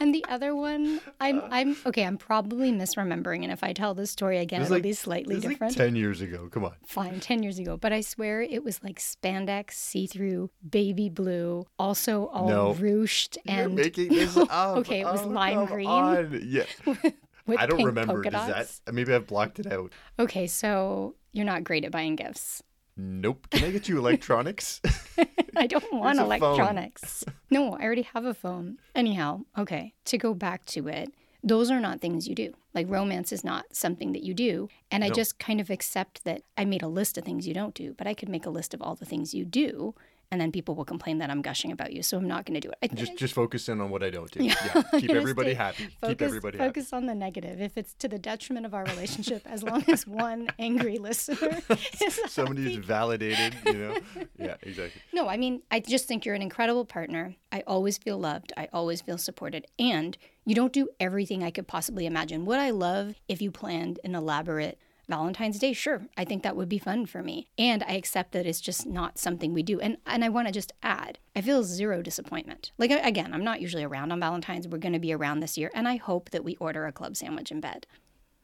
And 0.00 0.14
the 0.14 0.24
other 0.28 0.54
one, 0.54 1.00
I'm, 1.20 1.40
uh. 1.40 1.48
I'm 1.50 1.76
okay. 1.86 2.04
I'm 2.04 2.16
probably 2.18 2.70
misremembering, 2.72 3.42
and 3.42 3.52
if 3.52 3.62
I 3.64 3.72
tell 3.72 3.94
this 3.94 4.10
story 4.10 4.38
again, 4.38 4.60
it 4.60 4.64
it'll 4.64 4.76
like- 4.76 4.82
be 4.82 4.92
slightly 4.92 5.36
is 5.36 5.42
different. 5.42 5.72
like 5.72 5.76
ten 5.76 5.96
years 5.96 6.20
ago. 6.20 6.48
Come 6.50 6.64
on. 6.64 6.72
Fine, 6.86 7.20
10 7.20 7.42
years 7.42 7.58
ago. 7.58 7.76
But 7.76 7.92
I 7.92 8.00
swear 8.00 8.42
it 8.42 8.62
was 8.64 8.82
like 8.82 8.98
spandex, 8.98 9.72
see 9.72 10.06
through, 10.06 10.50
baby 10.68 11.08
blue, 11.08 11.66
also 11.78 12.26
all 12.28 12.48
No. 12.48 12.74
ruched. 12.74 13.36
You're 13.44 13.64
And 13.66 13.74
making 13.74 14.08
this 14.08 14.36
up. 14.50 14.78
Okay, 14.78 15.00
it 15.00 15.04
was 15.04 15.22
Oh, 15.22 15.28
lime 15.28 15.66
green 15.66 15.86
on. 15.88 16.40
Yeah. 16.44 16.64
with 16.86 17.58
I 17.58 17.66
don't 17.66 17.78
pink 17.78 17.86
remember. 17.86 18.22
Does 18.22 18.32
dots. 18.32 18.80
that? 18.84 18.92
Maybe 18.92 19.12
I've 19.14 19.26
blocked 19.26 19.58
it 19.58 19.66
out. 19.72 19.92
Okay, 20.18 20.46
so 20.46 21.14
you're 21.32 21.46
not 21.46 21.64
great 21.64 21.84
at 21.84 21.92
buying 21.92 22.16
gifts. 22.16 22.62
Nope. 23.00 23.46
Can 23.50 23.64
I 23.64 23.70
get 23.70 23.88
you 23.88 23.96
electronics? 23.98 24.80
I 25.56 25.66
don't 25.68 25.92
want 25.92 26.18
electronics. 26.18 27.24
no, 27.50 27.74
I 27.74 27.82
already 27.84 28.02
have 28.02 28.24
a 28.24 28.34
phone. 28.34 28.78
Anyhow, 28.94 29.42
okay, 29.56 29.94
to 30.06 30.18
go 30.18 30.34
back 30.34 30.64
to 30.66 30.88
it, 30.88 31.08
those 31.42 31.70
are 31.70 31.80
not 31.80 32.00
things 32.00 32.26
you 32.26 32.34
do. 32.34 32.52
Like 32.74 32.90
romance 32.90 33.30
is 33.32 33.44
not 33.44 33.66
something 33.72 34.12
that 34.12 34.24
you 34.24 34.34
do. 34.34 34.68
And 34.90 35.04
I 35.04 35.08
No. 35.08 35.14
just 35.14 35.38
kind 35.38 35.60
of 35.60 35.70
accept 35.70 36.24
that 36.24 36.42
I 36.56 36.64
made 36.64 36.82
a 36.82 36.88
list 36.88 37.16
of 37.16 37.24
things 37.24 37.46
you 37.46 37.54
don't 37.54 37.74
do, 37.74 37.94
but 37.96 38.08
I 38.08 38.14
could 38.14 38.28
make 38.28 38.44
a 38.46 38.50
list 38.50 38.74
of 38.74 38.82
all 38.82 38.96
the 38.96 39.04
things 39.06 39.32
you 39.32 39.44
do. 39.44 39.94
And 40.30 40.38
then 40.38 40.52
people 40.52 40.74
will 40.74 40.84
complain 40.84 41.18
that 41.18 41.30
I'm 41.30 41.40
gushing 41.40 41.72
about 41.72 41.94
you. 41.94 42.02
So 42.02 42.18
I'm 42.18 42.28
not 42.28 42.44
going 42.44 42.60
to 42.60 42.60
do 42.60 42.70
it. 42.70 42.76
I, 42.82 42.94
just 42.94 43.16
just 43.16 43.32
focus 43.32 43.66
in 43.70 43.80
on 43.80 43.88
what 43.88 44.02
I 44.02 44.10
don't 44.10 44.30
do. 44.30 44.44
Yeah. 44.44 44.54
Yeah. 44.74 44.82
Keep 45.00 45.10
everybody 45.12 45.54
happy. 45.54 45.84
Keep 45.84 46.00
Focus, 46.00 46.26
everybody 46.26 46.58
happy. 46.58 46.68
focus 46.68 46.92
on 46.92 47.06
the 47.06 47.14
negative. 47.14 47.62
If 47.62 47.78
it's 47.78 47.94
to 47.94 48.08
the 48.08 48.18
detriment 48.18 48.66
of 48.66 48.74
our 48.74 48.84
relationship, 48.84 49.42
as 49.46 49.62
long 49.62 49.82
as 49.88 50.06
one 50.06 50.48
angry 50.58 50.98
listener 50.98 51.60
somebody 51.68 52.04
is 52.06 52.30
Somebody's 52.30 52.74
happy. 52.74 52.86
validated, 52.86 53.54
you 53.64 53.72
know? 53.72 53.96
Yeah, 54.38 54.56
exactly. 54.62 55.00
No, 55.14 55.28
I 55.28 55.38
mean, 55.38 55.62
I 55.70 55.80
just 55.80 56.06
think 56.06 56.26
you're 56.26 56.34
an 56.34 56.42
incredible 56.42 56.84
partner. 56.84 57.34
I 57.50 57.62
always 57.66 57.96
feel 57.96 58.18
loved. 58.18 58.52
I 58.56 58.68
always 58.72 59.00
feel 59.00 59.16
supported. 59.16 59.66
And 59.78 60.18
you 60.44 60.54
don't 60.54 60.72
do 60.74 60.88
everything 61.00 61.42
I 61.42 61.50
could 61.50 61.66
possibly 61.66 62.04
imagine. 62.04 62.44
Would 62.44 62.58
I 62.58 62.68
love 62.70 63.14
if 63.28 63.40
you 63.40 63.50
planned 63.50 63.98
an 64.04 64.14
elaborate 64.14 64.78
Valentine's 65.08 65.58
Day? 65.58 65.72
Sure. 65.72 66.02
I 66.16 66.24
think 66.24 66.42
that 66.42 66.54
would 66.56 66.68
be 66.68 66.78
fun 66.78 67.06
for 67.06 67.22
me. 67.22 67.48
And 67.58 67.82
I 67.84 67.92
accept 67.92 68.32
that 68.32 68.46
it's 68.46 68.60
just 68.60 68.86
not 68.86 69.18
something 69.18 69.52
we 69.54 69.62
do. 69.62 69.80
And 69.80 69.96
and 70.06 70.24
I 70.24 70.28
want 70.28 70.48
to 70.48 70.52
just 70.52 70.72
add, 70.82 71.18
I 71.34 71.40
feel 71.40 71.62
zero 71.64 72.02
disappointment. 72.02 72.72
Like 72.78 72.90
again, 72.90 73.32
I'm 73.32 73.44
not 73.44 73.60
usually 73.60 73.84
around 73.84 74.12
on 74.12 74.20
Valentine's. 74.20 74.68
We're 74.68 74.78
going 74.78 74.92
to 74.92 74.98
be 74.98 75.12
around 75.14 75.40
this 75.40 75.56
year, 75.58 75.70
and 75.74 75.88
I 75.88 75.96
hope 75.96 76.30
that 76.30 76.44
we 76.44 76.56
order 76.56 76.86
a 76.86 76.92
club 76.92 77.16
sandwich 77.16 77.50
in 77.50 77.60
bed 77.60 77.86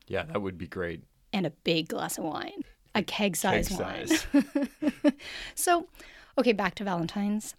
Yeah, 0.08 0.24
that 0.24 0.40
would 0.42 0.56
be 0.58 0.66
great. 0.66 1.02
and 1.32 1.44
a 1.46 1.50
big 1.50 1.88
glass 1.88 2.16
of 2.18 2.24
wine, 2.24 2.62
a 2.94 3.02
keg 3.02 3.36
size 3.36 3.68
Keg 3.68 3.80
wine. 3.80 4.06
size. 4.08 4.26
So, 5.54 5.86
okay, 6.38 6.52
back 6.52 6.74
to 6.76 6.84
Valentine's. 6.84 7.54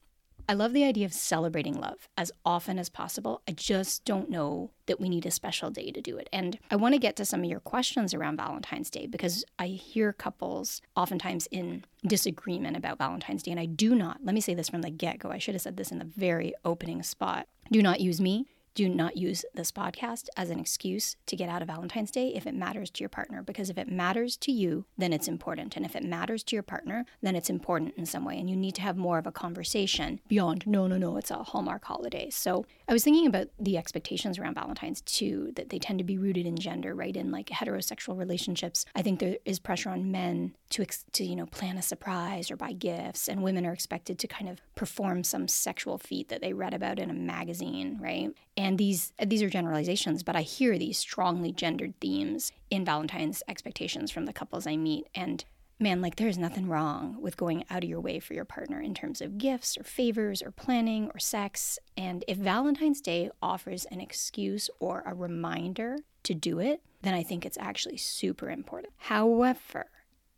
I 0.47 0.53
love 0.53 0.73
the 0.73 0.83
idea 0.83 1.05
of 1.05 1.13
celebrating 1.13 1.79
love 1.79 2.07
as 2.17 2.31
often 2.45 2.77
as 2.77 2.89
possible. 2.89 3.41
I 3.47 3.51
just 3.51 4.05
don't 4.05 4.29
know 4.29 4.71
that 4.85 4.99
we 4.99 5.09
need 5.09 5.25
a 5.25 5.31
special 5.31 5.71
day 5.71 5.91
to 5.91 6.01
do 6.01 6.17
it. 6.17 6.29
And 6.31 6.59
I 6.69 6.75
want 6.75 6.93
to 6.93 6.99
get 6.99 7.15
to 7.15 7.25
some 7.25 7.43
of 7.43 7.49
your 7.49 7.59
questions 7.59 8.13
around 8.13 8.37
Valentine's 8.37 8.91
Day 8.91 9.07
because 9.07 9.43
I 9.57 9.67
hear 9.67 10.13
couples 10.13 10.81
oftentimes 10.95 11.47
in 11.49 11.83
disagreement 12.05 12.77
about 12.77 12.99
Valentine's 12.99 13.41
Day. 13.41 13.51
And 13.51 13.59
I 13.59 13.65
do 13.65 13.95
not, 13.95 14.19
let 14.23 14.35
me 14.35 14.41
say 14.41 14.53
this 14.53 14.69
from 14.69 14.81
the 14.81 14.91
get 14.91 15.17
go. 15.17 15.31
I 15.31 15.39
should 15.39 15.55
have 15.55 15.63
said 15.63 15.77
this 15.77 15.91
in 15.91 15.97
the 15.97 16.05
very 16.05 16.53
opening 16.63 17.01
spot. 17.01 17.47
Do 17.71 17.81
not 17.81 17.99
use 17.99 18.21
me. 18.21 18.45
Do 18.75 18.89
not 18.89 19.15
use 19.15 19.45
this 19.53 19.71
podcast 19.71 20.27
as 20.35 20.49
an 20.49 20.59
excuse 20.59 21.15
to 21.27 21.37
get 21.37 21.47
out 21.47 21.61
of 21.61 21.69
Valentine's 21.69 22.11
Day 22.11 22.33
if 22.35 22.45
it 22.45 22.53
matters 22.53 22.89
to 22.89 22.99
your 22.99 23.09
partner. 23.09 23.41
Because 23.41 23.69
if 23.69 23.77
it 23.77 23.89
matters 23.89 24.35
to 24.35 24.51
you, 24.51 24.83
then 24.97 25.13
it's 25.13 25.29
important. 25.29 25.77
And 25.77 25.85
if 25.85 25.95
it 25.95 26.03
matters 26.03 26.43
to 26.43 26.57
your 26.57 26.63
partner, 26.63 27.05
then 27.21 27.37
it's 27.37 27.49
important 27.49 27.93
in 27.95 28.05
some 28.05 28.25
way. 28.25 28.37
And 28.37 28.49
you 28.49 28.55
need 28.57 28.75
to 28.75 28.81
have 28.81 28.97
more 28.97 29.17
of 29.17 29.27
a 29.27 29.31
conversation 29.31 30.19
beyond, 30.27 30.67
no, 30.67 30.87
no, 30.87 30.97
no, 30.97 31.15
it's 31.15 31.31
a 31.31 31.41
Hallmark 31.41 31.85
holiday. 31.85 32.29
So 32.29 32.65
I 32.89 32.91
was 32.91 33.05
thinking 33.05 33.27
about 33.27 33.47
the 33.57 33.77
expectations 33.77 34.37
around 34.37 34.55
Valentine's 34.55 34.99
too, 34.99 35.53
that 35.55 35.69
they 35.69 35.79
tend 35.79 35.99
to 35.99 36.03
be 36.03 36.17
rooted 36.17 36.45
in 36.45 36.57
gender, 36.57 36.93
right? 36.93 37.15
In 37.15 37.31
like 37.31 37.47
heterosexual 37.47 38.17
relationships. 38.17 38.85
I 38.93 39.01
think 39.01 39.21
there 39.21 39.37
is 39.45 39.57
pressure 39.57 39.89
on 39.89 40.11
men 40.11 40.53
to, 40.71 40.81
ex- 40.81 41.05
to 41.13 41.23
you 41.23 41.37
know, 41.37 41.45
plan 41.45 41.77
a 41.77 41.81
surprise 41.81 42.51
or 42.51 42.57
buy 42.57 42.73
gifts. 42.73 43.29
And 43.29 43.41
women 43.41 43.65
are 43.65 43.71
expected 43.71 44.19
to 44.19 44.27
kind 44.27 44.49
of 44.49 44.59
perform 44.75 45.23
some 45.23 45.47
sexual 45.47 45.97
feat 45.97 46.27
that 46.27 46.41
they 46.41 46.51
read 46.51 46.73
about 46.73 46.99
in 46.99 47.09
a 47.09 47.13
magazine, 47.13 47.97
right? 48.01 48.33
These 48.73 49.13
these 49.23 49.43
are 49.43 49.49
generalizations, 49.49 50.23
but 50.23 50.35
I 50.35 50.41
hear 50.41 50.77
these 50.77 50.97
strongly 50.97 51.51
gendered 51.51 51.93
themes 51.99 52.51
in 52.69 52.85
Valentine's 52.85 53.43
expectations 53.47 54.11
from 54.11 54.25
the 54.25 54.33
couples 54.33 54.65
I 54.65 54.77
meet. 54.77 55.07
And 55.13 55.43
man, 55.79 56.01
like 56.01 56.15
there's 56.15 56.37
nothing 56.37 56.67
wrong 56.67 57.17
with 57.21 57.37
going 57.37 57.65
out 57.69 57.83
of 57.83 57.89
your 57.89 57.99
way 57.99 58.19
for 58.19 58.33
your 58.33 58.45
partner 58.45 58.79
in 58.79 58.93
terms 58.93 59.21
of 59.21 59.37
gifts 59.37 59.77
or 59.77 59.83
favors 59.83 60.41
or 60.41 60.51
planning 60.51 61.11
or 61.13 61.19
sex. 61.19 61.77
And 61.97 62.23
if 62.27 62.37
Valentine's 62.37 63.01
Day 63.01 63.29
offers 63.41 63.85
an 63.85 64.01
excuse 64.01 64.69
or 64.79 65.03
a 65.05 65.13
reminder 65.13 65.97
to 66.23 66.33
do 66.33 66.59
it, 66.59 66.81
then 67.01 67.13
I 67.13 67.23
think 67.23 67.45
it's 67.45 67.57
actually 67.59 67.97
super 67.97 68.49
important. 68.49 68.93
However, 68.97 69.85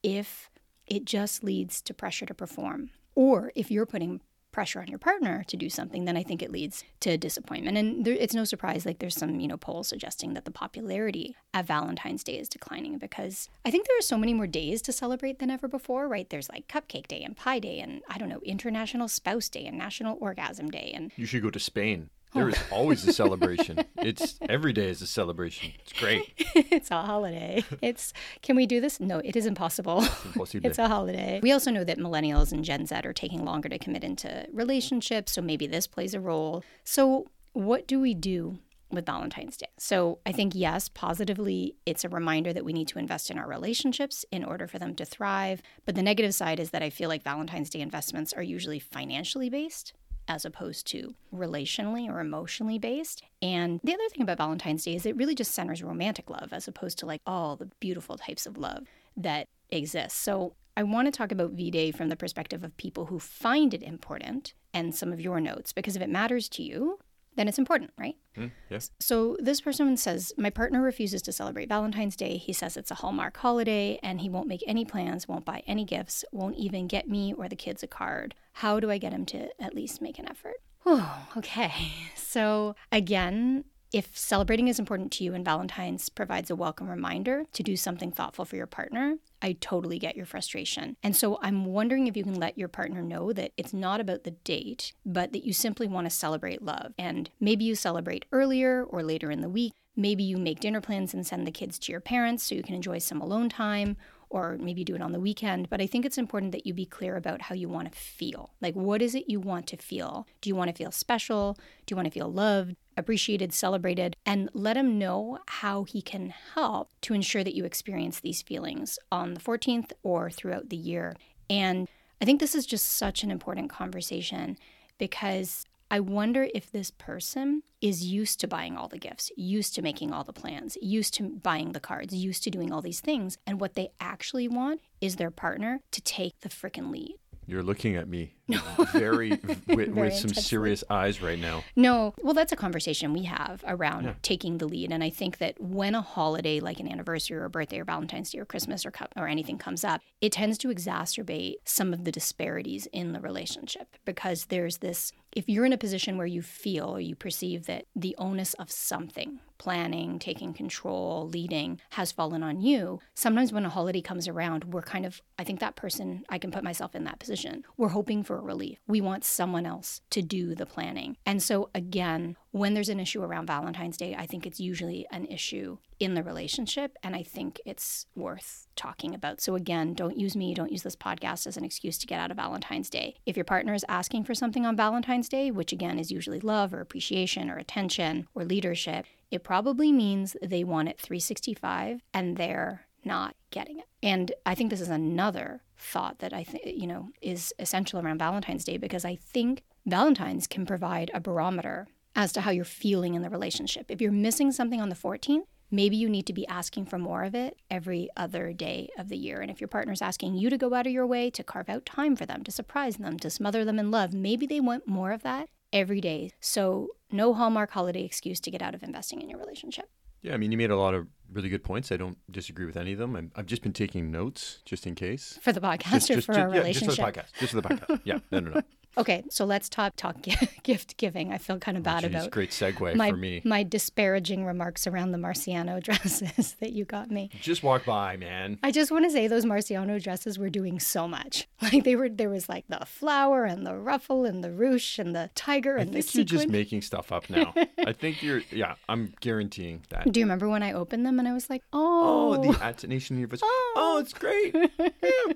if 0.03 0.49
it 0.85 1.05
just 1.05 1.43
leads 1.43 1.81
to 1.83 1.93
pressure 1.93 2.25
to 2.25 2.33
perform, 2.33 2.89
or 3.15 3.51
if 3.55 3.71
you're 3.71 3.85
putting 3.85 4.21
pressure 4.57 4.79
on 4.79 4.87
your 4.87 4.97
partner 4.97 5.43
to 5.45 5.55
do 5.55 5.69
something, 5.69 6.05
then 6.05 6.17
I 6.17 6.23
think 6.23 6.41
it 6.41 6.51
leads 6.51 6.83
to 7.01 7.15
disappointment. 7.15 7.77
And 7.77 8.03
there, 8.03 8.15
it's 8.15 8.33
no 8.33 8.43
surprise, 8.43 8.87
like 8.87 8.97
there's 8.97 9.15
some, 9.15 9.39
you 9.39 9.47
know, 9.47 9.55
polls 9.55 9.87
suggesting 9.87 10.33
that 10.33 10.45
the 10.45 10.51
popularity 10.51 11.35
of 11.53 11.67
Valentine's 11.67 12.23
Day 12.23 12.39
is 12.39 12.49
declining 12.49 12.97
because 12.97 13.49
I 13.63 13.69
think 13.69 13.85
there 13.85 13.99
are 13.99 14.01
so 14.01 14.17
many 14.17 14.33
more 14.33 14.47
days 14.47 14.81
to 14.81 14.91
celebrate 14.91 15.37
than 15.37 15.51
ever 15.51 15.67
before, 15.67 16.07
right? 16.07 16.27
There's 16.27 16.49
like 16.49 16.67
Cupcake 16.67 17.05
Day 17.05 17.21
and 17.21 17.37
Pie 17.37 17.59
Day 17.59 17.79
and 17.81 18.01
I 18.09 18.17
don't 18.17 18.29
know, 18.29 18.41
International 18.43 19.07
Spouse 19.07 19.47
Day 19.47 19.67
and 19.67 19.77
National 19.77 20.17
Orgasm 20.19 20.71
Day. 20.71 20.91
And 20.91 21.11
you 21.15 21.27
should 21.27 21.43
go 21.43 21.51
to 21.51 21.59
Spain. 21.59 22.09
There 22.37 22.49
is 22.49 22.59
always 22.71 23.07
a 23.07 23.13
celebration. 23.13 23.79
It's 23.97 24.39
every 24.47 24.73
day 24.73 24.89
is 24.89 25.01
a 25.01 25.07
celebration. 25.07 25.73
It's 25.79 25.91
great. 25.91 26.33
it's 26.37 26.91
a 26.91 27.01
holiday. 27.01 27.63
It's 27.81 28.13
can 28.41 28.55
we 28.55 28.65
do 28.65 28.79
this? 28.79 28.99
No, 28.99 29.19
it 29.19 29.35
is 29.35 29.45
impossible. 29.45 30.03
Impossible. 30.25 30.61
it's 30.65 30.77
a 30.77 30.87
holiday. 30.87 31.39
We 31.41 31.51
also 31.51 31.71
know 31.71 31.83
that 31.83 31.97
millennials 31.97 32.51
and 32.51 32.63
Gen 32.63 32.85
Z 32.85 32.95
are 33.03 33.11
taking 33.11 33.43
longer 33.43 33.67
to 33.69 33.77
commit 33.77 34.03
into 34.03 34.47
relationships, 34.53 35.33
so 35.33 35.41
maybe 35.41 35.67
this 35.67 35.87
plays 35.87 36.13
a 36.13 36.19
role. 36.19 36.63
So, 36.83 37.27
what 37.53 37.87
do 37.87 37.99
we 37.99 38.13
do 38.13 38.59
with 38.89 39.05
Valentine's 39.05 39.57
Day. 39.57 39.67
So 39.77 40.19
I 40.25 40.31
think, 40.31 40.53
yes, 40.55 40.87
positively, 40.87 41.75
it's 41.85 42.05
a 42.05 42.09
reminder 42.09 42.53
that 42.53 42.63
we 42.63 42.73
need 42.73 42.87
to 42.89 42.99
invest 42.99 43.29
in 43.29 43.37
our 43.37 43.47
relationships 43.47 44.25
in 44.31 44.43
order 44.43 44.67
for 44.67 44.79
them 44.79 44.95
to 44.95 45.05
thrive. 45.05 45.61
But 45.85 45.95
the 45.95 46.01
negative 46.01 46.33
side 46.33 46.59
is 46.59 46.71
that 46.71 46.81
I 46.81 46.89
feel 46.89 47.09
like 47.09 47.23
Valentine's 47.23 47.69
Day 47.69 47.81
investments 47.81 48.33
are 48.33 48.43
usually 48.43 48.79
financially 48.79 49.49
based 49.49 49.93
as 50.27 50.45
opposed 50.45 50.87
to 50.87 51.15
relationally 51.33 52.09
or 52.09 52.19
emotionally 52.19 52.77
based. 52.77 53.23
And 53.41 53.79
the 53.83 53.93
other 53.93 54.09
thing 54.09 54.21
about 54.21 54.37
Valentine's 54.37 54.83
Day 54.83 54.95
is 54.95 55.05
it 55.05 55.15
really 55.15 55.35
just 55.35 55.53
centers 55.53 55.83
romantic 55.83 56.29
love 56.29 56.49
as 56.51 56.67
opposed 56.67 56.99
to 56.99 57.05
like 57.05 57.21
all 57.25 57.55
the 57.55 57.69
beautiful 57.79 58.17
types 58.17 58.45
of 58.45 58.57
love 58.57 58.87
that 59.15 59.47
exist. 59.69 60.17
So 60.17 60.53
I 60.75 60.83
want 60.83 61.07
to 61.07 61.11
talk 61.11 61.31
about 61.31 61.51
V 61.51 61.71
Day 61.71 61.91
from 61.91 62.09
the 62.09 62.15
perspective 62.15 62.63
of 62.63 62.75
people 62.77 63.05
who 63.07 63.19
find 63.19 63.73
it 63.73 63.81
important 63.81 64.53
and 64.73 64.93
some 64.93 65.11
of 65.11 65.19
your 65.19 65.39
notes 65.39 65.73
because 65.73 65.95
if 65.95 66.01
it 66.01 66.09
matters 66.09 66.47
to 66.49 66.63
you, 66.63 66.99
then 67.37 67.47
it's 67.47 67.59
important, 67.59 67.91
right? 67.97 68.15
Mm, 68.35 68.51
yes. 68.69 68.89
So 68.99 69.37
this 69.39 69.61
person 69.61 69.95
says, 69.95 70.33
My 70.37 70.49
partner 70.49 70.81
refuses 70.81 71.21
to 71.23 71.31
celebrate 71.31 71.69
Valentine's 71.69 72.15
Day. 72.15 72.37
He 72.37 72.51
says 72.51 72.75
it's 72.75 72.91
a 72.91 72.95
Hallmark 72.95 73.37
holiday 73.37 73.99
and 74.01 74.19
he 74.21 74.29
won't 74.29 74.47
make 74.47 74.63
any 74.67 74.85
plans, 74.85 75.27
won't 75.27 75.45
buy 75.45 75.63
any 75.67 75.85
gifts, 75.85 76.25
won't 76.31 76.57
even 76.57 76.87
get 76.87 77.07
me 77.07 77.33
or 77.33 77.47
the 77.47 77.55
kids 77.55 77.83
a 77.83 77.87
card. 77.87 78.33
How 78.61 78.79
do 78.79 78.89
I 78.89 78.97
get 78.97 79.13
him 79.13 79.23
to 79.27 79.49
at 79.61 79.75
least 79.75 80.01
make 80.01 80.17
an 80.17 80.27
effort? 80.27 80.55
Oh, 80.83 81.27
okay. 81.37 81.71
So 82.15 82.75
again, 82.91 83.63
if 83.93 84.15
celebrating 84.15 84.67
is 84.67 84.79
important 84.79 85.11
to 85.13 85.23
you 85.23 85.33
and 85.33 85.45
Valentine's 85.45 86.09
provides 86.09 86.51
a 86.51 86.55
welcome 86.55 86.87
reminder 86.89 87.45
to 87.53 87.63
do 87.63 87.75
something 87.75 88.11
thoughtful 88.11 88.45
for 88.45 88.57
your 88.57 88.67
partner, 88.67 89.15
I 89.41 89.53
totally 89.59 89.97
get 89.97 90.15
your 90.15 90.25
frustration. 90.25 90.97
And 91.01 91.15
so 91.15 91.39
I'm 91.41 91.65
wondering 91.65 92.05
if 92.05 92.17
you 92.17 92.23
can 92.23 92.35
let 92.35 92.57
your 92.57 92.67
partner 92.67 93.01
know 93.01 93.31
that 93.33 93.53
it's 93.57 93.73
not 93.73 94.01
about 94.01 94.23
the 94.23 94.31
date, 94.31 94.93
but 95.05 95.31
that 95.31 95.45
you 95.45 95.53
simply 95.53 95.87
want 95.87 96.05
to 96.05 96.11
celebrate 96.11 96.61
love. 96.61 96.93
And 96.99 97.29
maybe 97.39 97.63
you 97.63 97.75
celebrate 97.75 98.25
earlier 98.31 98.83
or 98.83 99.03
later 99.03 99.31
in 99.31 99.41
the 99.41 99.49
week. 99.49 99.73
Maybe 99.95 100.23
you 100.23 100.37
make 100.37 100.59
dinner 100.59 100.81
plans 100.81 101.13
and 101.13 101.25
send 101.25 101.47
the 101.47 101.51
kids 101.51 101.79
to 101.79 101.91
your 101.91 102.01
parents 102.01 102.43
so 102.43 102.55
you 102.55 102.61
can 102.61 102.75
enjoy 102.75 102.99
some 102.99 103.21
alone 103.21 103.49
time 103.49 103.97
or 104.29 104.57
maybe 104.59 104.83
do 104.83 104.95
it 104.95 105.01
on 105.01 105.11
the 105.11 105.19
weekend. 105.19 105.69
But 105.69 105.81
I 105.81 105.87
think 105.87 106.05
it's 106.05 106.17
important 106.17 106.51
that 106.51 106.65
you 106.65 106.73
be 106.73 106.85
clear 106.85 107.15
about 107.15 107.43
how 107.43 107.55
you 107.55 107.69
want 107.69 107.91
to 107.91 107.97
feel. 107.97 108.51
Like, 108.61 108.75
what 108.75 109.01
is 109.01 109.15
it 109.15 109.29
you 109.29 109.39
want 109.39 109.67
to 109.67 109.77
feel? 109.77 110.27
Do 110.41 110.49
you 110.49 110.55
want 110.55 110.69
to 110.69 110.75
feel 110.75 110.91
special? 110.91 111.57
Do 111.85 111.93
you 111.93 111.95
want 111.95 112.07
to 112.07 112.11
feel 112.11 112.31
loved? 112.31 112.75
appreciated, 112.97 113.53
celebrated, 113.53 114.17
and 114.25 114.49
let 114.53 114.75
him 114.75 114.97
know 114.97 115.37
how 115.47 115.83
he 115.83 116.01
can 116.01 116.33
help 116.55 116.89
to 117.01 117.13
ensure 117.13 117.43
that 117.43 117.55
you 117.55 117.63
experience 117.63 118.19
these 118.19 118.41
feelings 118.41 118.97
on 119.11 119.35
the 119.35 119.39
14th 119.39 119.91
or 120.03 120.29
throughout 120.29 120.69
the 120.69 120.75
year. 120.75 121.15
And 121.49 121.87
I 122.19 122.25
think 122.25 122.39
this 122.39 122.55
is 122.55 122.65
just 122.65 122.87
such 122.87 123.23
an 123.23 123.31
important 123.31 123.69
conversation 123.69 124.57
because 124.97 125.63
I 125.89 125.99
wonder 126.01 126.47
if 126.53 126.71
this 126.71 126.91
person 126.91 127.63
is 127.79 128.03
used 128.03 128.39
to 128.41 128.47
buying 128.47 128.75
all 128.75 128.87
the 128.89 128.97
gifts, 128.97 129.31
used 129.37 129.73
to 129.75 129.81
making 129.81 130.11
all 130.11 130.23
the 130.25 130.33
plans, 130.33 130.77
used 130.81 131.13
to 131.15 131.23
buying 131.29 131.71
the 131.71 131.79
cards, 131.79 132.13
used 132.13 132.43
to 132.43 132.49
doing 132.49 132.73
all 132.73 132.81
these 132.81 132.99
things. 132.99 133.37
And 133.47 133.61
what 133.61 133.75
they 133.75 133.89
actually 133.99 134.47
want 134.47 134.81
is 134.99 135.15
their 135.15 135.31
partner 135.31 135.79
to 135.91 136.01
take 136.01 136.41
the 136.41 136.49
freaking 136.49 136.91
lead. 136.91 137.15
You're 137.49 137.63
looking 137.63 137.95
at 137.95 138.09
me 138.09 138.33
very, 138.91 139.29
with, 139.67 139.67
Very 139.67 139.89
with 139.93 140.13
some 140.15 140.33
serious 140.33 140.83
eyes 140.89 141.21
right 141.21 141.39
now. 141.39 141.63
No, 141.77 142.13
well, 142.21 142.33
that's 142.33 142.51
a 142.51 142.57
conversation 142.57 143.13
we 143.13 143.23
have 143.23 143.63
around 143.65 144.03
Yeah. 144.03 144.13
taking 144.21 144.57
the 144.57 144.67
lead. 144.67 144.91
And 144.91 145.01
I 145.01 145.09
think 145.09 145.37
that 145.37 145.57
when 145.61 145.95
a 145.95 146.01
holiday 146.01 146.59
like 146.59 146.81
an 146.81 146.91
anniversary 146.91 147.37
or 147.37 147.45
a 147.45 147.49
birthday 147.49 147.79
or 147.79 147.85
Valentine's 147.85 148.31
Day 148.31 148.39
or 148.39 148.45
Christmas 148.45 148.85
or, 148.85 148.91
or 149.15 149.29
anything 149.29 149.57
comes 149.57 149.85
up, 149.85 150.01
it 150.19 150.33
tends 150.33 150.57
to 150.57 150.67
exacerbate 150.67 151.55
some 151.63 151.93
of 151.93 152.03
the 152.03 152.11
disparities 152.11 152.85
in 152.91 153.13
the 153.13 153.21
relationship 153.21 153.95
because 154.03 154.47
there's 154.47 154.79
this 154.79 155.13
if 155.31 155.49
you're 155.49 155.65
in 155.65 155.73
a 155.73 155.77
position 155.77 156.17
where 156.17 156.27
you 156.27 156.41
feel 156.41 156.85
or 156.85 156.99
you 156.99 157.15
perceive 157.15 157.65
that 157.65 157.85
the 157.95 158.15
onus 158.17 158.53
of 158.55 158.71
something, 158.71 159.39
planning, 159.57 160.19
taking 160.19 160.53
control, 160.53 161.27
leading, 161.27 161.79
has 161.91 162.11
fallen 162.11 162.43
on 162.43 162.61
you, 162.61 162.99
sometimes 163.13 163.51
when 163.51 163.65
a 163.65 163.69
holiday 163.69 164.01
comes 164.01 164.27
around, 164.27 164.65
we're 164.65 164.81
kind 164.81 165.05
of, 165.05 165.21
I 165.37 165.43
think 165.43 165.59
that 165.59 165.75
person, 165.75 166.23
I 166.29 166.37
can 166.37 166.51
put 166.51 166.63
myself 166.63 166.95
in 166.95 167.03
that 167.05 167.19
position. 167.19 167.63
We're 167.77 167.89
hoping 167.89 168.23
for 168.23 168.37
a 168.37 168.41
relief. 168.41 168.79
We 168.87 169.01
want 169.01 169.25
someone 169.25 169.65
else 169.65 170.01
to 170.11 170.21
do 170.21 170.55
the 170.55 170.65
planning. 170.65 171.17
And 171.25 171.41
so, 171.41 171.69
again, 171.75 172.35
when 172.59 172.73
there's 172.73 172.89
an 172.89 172.99
issue 172.99 173.23
around 173.23 173.47
Valentine's 173.47 173.97
Day, 173.97 174.15
I 174.15 174.25
think 174.25 174.45
it's 174.45 174.59
usually 174.59 175.05
an 175.11 175.25
issue 175.25 175.77
in 175.99 176.13
the 176.13 176.23
relationship. 176.23 176.95
And 177.03 177.15
I 177.15 177.23
think 177.23 177.59
it's 177.65 178.05
worth 178.15 178.67
talking 178.75 179.15
about. 179.15 179.41
So, 179.41 179.55
again, 179.55 179.93
don't 179.93 180.17
use 180.17 180.35
me, 180.35 180.53
don't 180.53 180.71
use 180.71 180.83
this 180.83 180.95
podcast 180.95 181.47
as 181.47 181.57
an 181.57 181.65
excuse 181.65 181.97
to 181.99 182.07
get 182.07 182.19
out 182.19 182.31
of 182.31 182.37
Valentine's 182.37 182.89
Day. 182.89 183.15
If 183.25 183.35
your 183.35 183.45
partner 183.45 183.73
is 183.73 183.85
asking 183.89 184.25
for 184.25 184.35
something 184.35 184.65
on 184.65 184.75
Valentine's 184.75 185.29
Day, 185.29 185.51
which 185.51 185.71
again 185.71 185.99
is 185.99 186.11
usually 186.11 186.39
love 186.39 186.73
or 186.73 186.81
appreciation 186.81 187.49
or 187.49 187.57
attention 187.57 188.27
or 188.35 188.45
leadership, 188.45 189.05
it 189.31 189.43
probably 189.43 189.91
means 189.91 190.35
they 190.41 190.63
want 190.63 190.89
it 190.89 190.99
365 190.99 192.01
and 192.13 192.37
they're 192.37 192.87
not 193.03 193.35
getting 193.51 193.79
it. 193.79 193.85
And 194.03 194.31
I 194.45 194.55
think 194.55 194.69
this 194.69 194.81
is 194.81 194.89
another 194.89 195.61
thought 195.77 196.19
that 196.19 196.33
I 196.33 196.43
think, 196.43 196.63
you 196.65 196.87
know, 196.87 197.09
is 197.21 197.53
essential 197.59 197.99
around 197.99 198.19
Valentine's 198.19 198.63
Day 198.63 198.77
because 198.77 199.05
I 199.05 199.15
think 199.15 199.63
Valentine's 199.85 200.47
can 200.47 200.65
provide 200.65 201.09
a 201.13 201.19
barometer 201.19 201.87
as 202.17 202.33
to 202.33 202.41
how 202.41 202.51
you're 202.51 202.65
feeling 202.65 203.13
in 203.13 203.21
the 203.21 203.29
relationship. 203.29 203.85
If 203.89 204.01
you're 204.01 204.11
missing 204.11 204.51
something 204.51 204.81
on 204.81 204.89
the 204.89 204.95
14th, 204.95 205.43
maybe 205.69 205.95
you 205.95 206.09
need 206.09 206.25
to 206.25 206.33
be 206.33 206.47
asking 206.47 206.87
for 206.87 206.97
more 206.97 207.23
of 207.23 207.35
it 207.35 207.59
every 207.69 208.09
other 208.17 208.51
day 208.53 208.89
of 208.97 209.07
the 209.07 209.15
year. 209.15 209.39
And 209.39 209.51
if 209.51 209.61
your 209.61 209.67
partner's 209.67 210.01
asking 210.01 210.33
you 210.33 210.49
to 210.49 210.57
go 210.57 210.73
out 210.73 210.87
of 210.87 210.91
your 210.91 211.05
way 211.05 211.29
to 211.29 211.43
carve 211.43 211.69
out 211.69 211.85
time 211.85 212.15
for 212.15 212.25
them, 212.25 212.43
to 212.43 212.51
surprise 212.51 212.97
them, 212.97 213.19
to 213.19 213.29
smother 213.29 213.63
them 213.63 213.77
in 213.77 213.91
love, 213.91 214.13
maybe 214.13 214.47
they 214.47 214.59
want 214.59 214.87
more 214.87 215.11
of 215.11 215.21
that 215.21 215.49
every 215.71 216.01
day. 216.01 216.31
So, 216.39 216.89
no 217.11 217.35
Hallmark 217.35 217.71
holiday 217.71 218.03
excuse 218.03 218.39
to 218.41 218.51
get 218.51 218.63
out 218.63 218.73
of 218.73 218.81
investing 218.81 219.21
in 219.21 219.29
your 219.29 219.39
relationship. 219.39 219.85
Yeah, 220.23 220.33
I 220.33 220.37
mean, 220.37 220.51
you 220.51 220.57
made 220.57 220.71
a 220.71 220.75
lot 220.75 220.95
of 220.95 221.07
really 221.31 221.49
good 221.49 221.63
points. 221.63 221.91
I 221.91 221.97
don't 221.97 222.17
disagree 222.31 222.65
with 222.65 222.77
any 222.77 222.93
of 222.93 222.99
them. 222.99 223.15
I'm, 223.15 223.31
I've 223.35 223.45
just 223.45 223.61
been 223.61 223.73
taking 223.73 224.09
notes 224.09 224.59
just 224.65 224.87
in 224.87 224.95
case. 224.95 225.37
For 225.41 225.53
the 225.53 225.61
podcast 225.61 226.15
or 226.15 226.21
for 226.21 226.33
our 226.33 226.49
yeah, 226.49 226.57
relationship? 226.57 226.95
just 226.95 226.99
for 226.99 227.05
the 227.05 227.11
podcast. 227.11 227.39
Just 227.39 227.53
for 227.53 227.61
the 227.61 227.69
podcast. 227.69 228.01
yeah, 228.03 228.19
no, 228.31 228.39
no, 228.39 228.51
no. 228.51 228.61
Okay, 228.97 229.23
so 229.29 229.45
let's 229.45 229.69
talk 229.69 229.95
talk 229.95 230.17
gift 230.63 230.97
giving. 230.97 231.31
I 231.31 231.37
feel 231.37 231.59
kind 231.59 231.77
of 231.77 231.81
oh, 231.81 231.85
bad 231.85 232.03
Jeez, 232.03 232.07
about 232.07 232.31
great 232.31 232.49
segue 232.49 232.95
my 232.95 233.11
for 233.11 233.17
me. 233.17 233.41
my 233.45 233.63
disparaging 233.63 234.43
remarks 234.45 234.87
around 234.87 235.11
the 235.11 235.17
Marciano 235.17 235.81
dresses 235.83 236.55
that 236.59 236.73
you 236.73 236.83
got 236.85 237.11
me. 237.11 237.29
Just 237.41 237.63
walk 237.63 237.85
by, 237.85 238.17
man. 238.17 238.57
I 238.63 238.71
just 238.71 238.91
want 238.91 239.05
to 239.05 239.11
say 239.11 239.27
those 239.27 239.45
Marciano 239.45 240.01
dresses 240.01 240.39
were 240.39 240.49
doing 240.49 240.79
so 240.79 241.07
much. 241.07 241.47
Like 241.67 241.83
they 241.83 241.95
were, 241.97 242.07
there 242.07 242.29
was 242.29 242.47
like 242.47 242.65
the 242.69 242.85
flower 242.85 243.43
and 243.43 243.65
the 243.65 243.75
ruffle 243.75 244.23
and 244.23 244.41
the 244.41 244.47
ruche 244.49 244.99
and 244.99 245.13
the 245.13 245.29
tiger 245.35 245.75
and 245.75 245.91
the. 245.91 245.97
I 245.97 246.01
think 246.01 246.15
you're 246.15 246.25
sequin. 246.25 246.37
just 246.39 246.49
making 246.49 246.81
stuff 246.83 247.11
up 247.11 247.29
now. 247.29 247.53
I 247.85 247.91
think 247.91 248.23
you're. 248.23 248.41
Yeah, 248.51 248.75
I'm 248.87 249.13
guaranteeing 249.19 249.81
that. 249.89 250.09
Do 250.09 250.19
you 250.19 250.25
remember 250.25 250.47
when 250.47 250.63
I 250.63 250.71
opened 250.73 251.05
them 251.05 251.19
and 251.19 251.27
I 251.27 251.33
was 251.33 251.49
like, 251.49 251.63
Oh, 251.73 252.35
oh, 252.37 252.51
the 252.53 252.65
Attenation 252.67 253.17
University. 253.17 253.45
Oh, 253.75 253.97
it's 253.99 254.13
great. 254.13 254.55
yeah. 254.55 255.33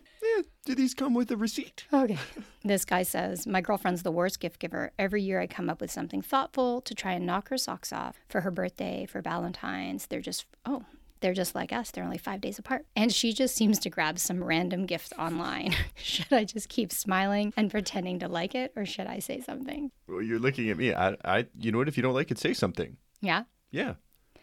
Do 0.72 0.76
these 0.76 0.94
come 0.94 1.14
with 1.14 1.30
a 1.32 1.36
receipt? 1.36 1.84
Okay. 1.92 2.18
This 2.64 2.86
guy 2.86 3.04
says, 3.04 3.46
My 3.46 3.60
girlfriend's 3.60 4.04
the 4.04 4.12
worst 4.12 4.40
gift 4.40 4.58
giver. 4.58 4.94
Every 4.98 5.22
year 5.22 5.42
I 5.42 5.48
come 5.48 5.70
up 5.70 5.82
with 5.82 5.92
something 5.92 6.22
thoughtful 6.22 6.80
to 6.80 6.96
try 6.96 7.12
and 7.12 7.26
knock 7.26 7.50
her 7.50 7.58
socks 7.58 7.92
off 7.92 8.22
for 8.30 8.40
her 8.40 8.52
birthday, 8.52 9.06
for 9.06 9.20
Valentine's. 9.20 10.06
They're 10.06 10.22
just, 10.22 10.46
oh, 10.66 10.86
they're 11.20 11.34
just 11.34 11.56
like 11.56 11.74
us. 11.74 11.92
They're 11.92 12.06
only 12.06 12.18
five 12.18 12.40
days 12.40 12.58
apart. 12.58 12.86
And 12.96 13.12
she 13.12 13.34
just 13.34 13.54
seems 13.54 13.80
to 13.80 13.90
grab 13.90 14.18
some 14.18 14.42
random 14.42 14.86
gift 14.86 15.12
online. 15.20 15.76
should 15.96 16.32
I 16.32 16.46
just 16.46 16.70
keep 16.70 16.94
smiling 16.94 17.52
and 17.58 17.70
pretending 17.70 18.20
to 18.20 18.30
like 18.30 18.56
it, 18.56 18.72
or 18.78 18.86
should 18.86 19.08
I 19.08 19.20
say 19.20 19.42
something? 19.42 19.92
Well, 20.08 20.22
you're 20.22 20.40
looking 20.40 20.70
at 20.70 20.78
me. 20.78 20.94
I, 20.94 21.18
I, 21.26 21.48
you 21.60 21.74
know 21.74 21.80
what? 21.80 21.90
If 21.90 21.98
you 21.98 22.04
don't 22.04 22.14
like 22.14 22.32
it, 22.32 22.38
say 22.38 22.54
something. 22.54 22.96
Yeah. 23.20 23.44
Yeah. 23.72 23.96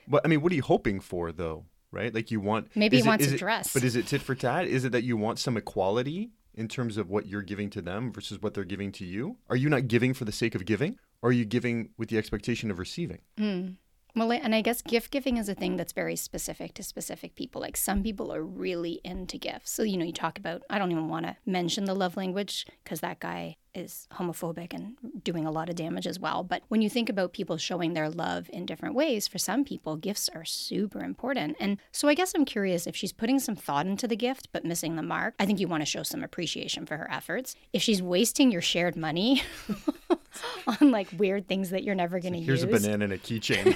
But 0.06 0.26
I 0.26 0.28
mean, 0.28 0.42
what 0.42 0.52
are 0.52 0.56
you 0.56 0.62
hoping 0.62 1.00
for, 1.00 1.32
though? 1.32 1.64
Right? 1.90 2.12
Like 2.14 2.30
you 2.30 2.40
want. 2.40 2.68
Maybe 2.74 2.96
he 2.98 3.02
it- 3.02 3.06
wants 3.06 3.24
is 3.26 3.32
a 3.32 3.34
it- 3.36 3.38
dress. 3.38 3.72
But 3.72 3.82
is 3.84 3.96
it 3.96 4.06
tit 4.06 4.20
for 4.22 4.34
tat? 4.34 4.66
Is 4.66 4.84
it 4.84 4.92
that 4.92 5.04
you 5.04 5.16
want 5.16 5.38
some 5.38 5.56
equality 5.56 6.30
in 6.54 6.68
terms 6.68 6.96
of 6.96 7.08
what 7.08 7.26
you're 7.26 7.42
giving 7.42 7.70
to 7.70 7.80
them 7.80 8.12
versus 8.12 8.42
what 8.42 8.52
they're 8.54 8.64
giving 8.64 8.92
to 8.92 9.04
you? 9.04 9.36
Are 9.48 9.56
you 9.56 9.68
not 9.68 9.88
giving 9.88 10.12
for 10.12 10.24
the 10.24 10.32
sake 10.32 10.54
of 10.54 10.64
giving? 10.66 10.98
Or 11.22 11.30
are 11.30 11.32
you 11.32 11.44
giving 11.44 11.88
with 11.96 12.10
the 12.10 12.18
expectation 12.18 12.70
of 12.70 12.78
receiving? 12.78 13.20
Mm. 13.38 13.76
Well, 14.16 14.32
and 14.32 14.54
I 14.54 14.62
guess 14.62 14.82
gift 14.82 15.10
giving 15.10 15.36
is 15.36 15.48
a 15.48 15.54
thing 15.54 15.76
that's 15.76 15.92
very 15.92 16.16
specific 16.16 16.74
to 16.74 16.82
specific 16.82 17.34
people. 17.34 17.60
Like 17.60 17.76
some 17.76 18.02
people 18.02 18.32
are 18.32 18.42
really 18.42 19.00
into 19.04 19.38
gifts. 19.38 19.70
So, 19.70 19.82
you 19.82 19.96
know, 19.96 20.04
you 20.04 20.12
talk 20.12 20.38
about, 20.38 20.62
I 20.70 20.78
don't 20.78 20.90
even 20.90 21.08
want 21.08 21.26
to 21.26 21.36
mention 21.46 21.84
the 21.84 21.94
love 21.94 22.16
language 22.16 22.66
because 22.82 23.00
that 23.00 23.20
guy 23.20 23.56
is 23.74 24.08
homophobic 24.14 24.74
and 24.74 24.96
doing 25.22 25.46
a 25.46 25.50
lot 25.50 25.68
of 25.68 25.76
damage 25.76 26.06
as 26.06 26.18
well. 26.18 26.42
But 26.42 26.62
when 26.68 26.82
you 26.82 26.90
think 26.90 27.08
about 27.08 27.32
people 27.32 27.56
showing 27.56 27.92
their 27.92 28.10
love 28.10 28.50
in 28.52 28.66
different 28.66 28.94
ways, 28.94 29.28
for 29.28 29.38
some 29.38 29.64
people, 29.64 29.96
gifts 29.96 30.28
are 30.34 30.44
super 30.44 31.00
important. 31.00 31.56
And 31.60 31.78
so 31.92 32.08
I 32.08 32.14
guess 32.14 32.32
I'm 32.34 32.44
curious 32.44 32.86
if 32.86 32.96
she's 32.96 33.12
putting 33.12 33.38
some 33.38 33.56
thought 33.56 33.86
into 33.86 34.08
the 34.08 34.16
gift 34.16 34.48
but 34.52 34.64
missing 34.64 34.96
the 34.96 35.02
mark. 35.02 35.34
I 35.38 35.46
think 35.46 35.60
you 35.60 35.68
want 35.68 35.82
to 35.82 35.86
show 35.86 36.02
some 36.02 36.24
appreciation 36.24 36.86
for 36.86 36.96
her 36.96 37.10
efforts. 37.10 37.54
If 37.72 37.82
she's 37.82 38.02
wasting 38.02 38.50
your 38.50 38.62
shared 38.62 38.96
money 38.96 39.42
on 40.66 40.90
like 40.90 41.08
weird 41.16 41.48
things 41.48 41.70
that 41.70 41.84
you're 41.84 41.94
never 41.94 42.20
going 42.20 42.34
to 42.34 42.38
use. 42.38 42.46
Here's 42.46 42.62
a 42.62 42.66
banana 42.66 43.04
and 43.04 43.12
a 43.12 43.18
keychain. 43.18 43.74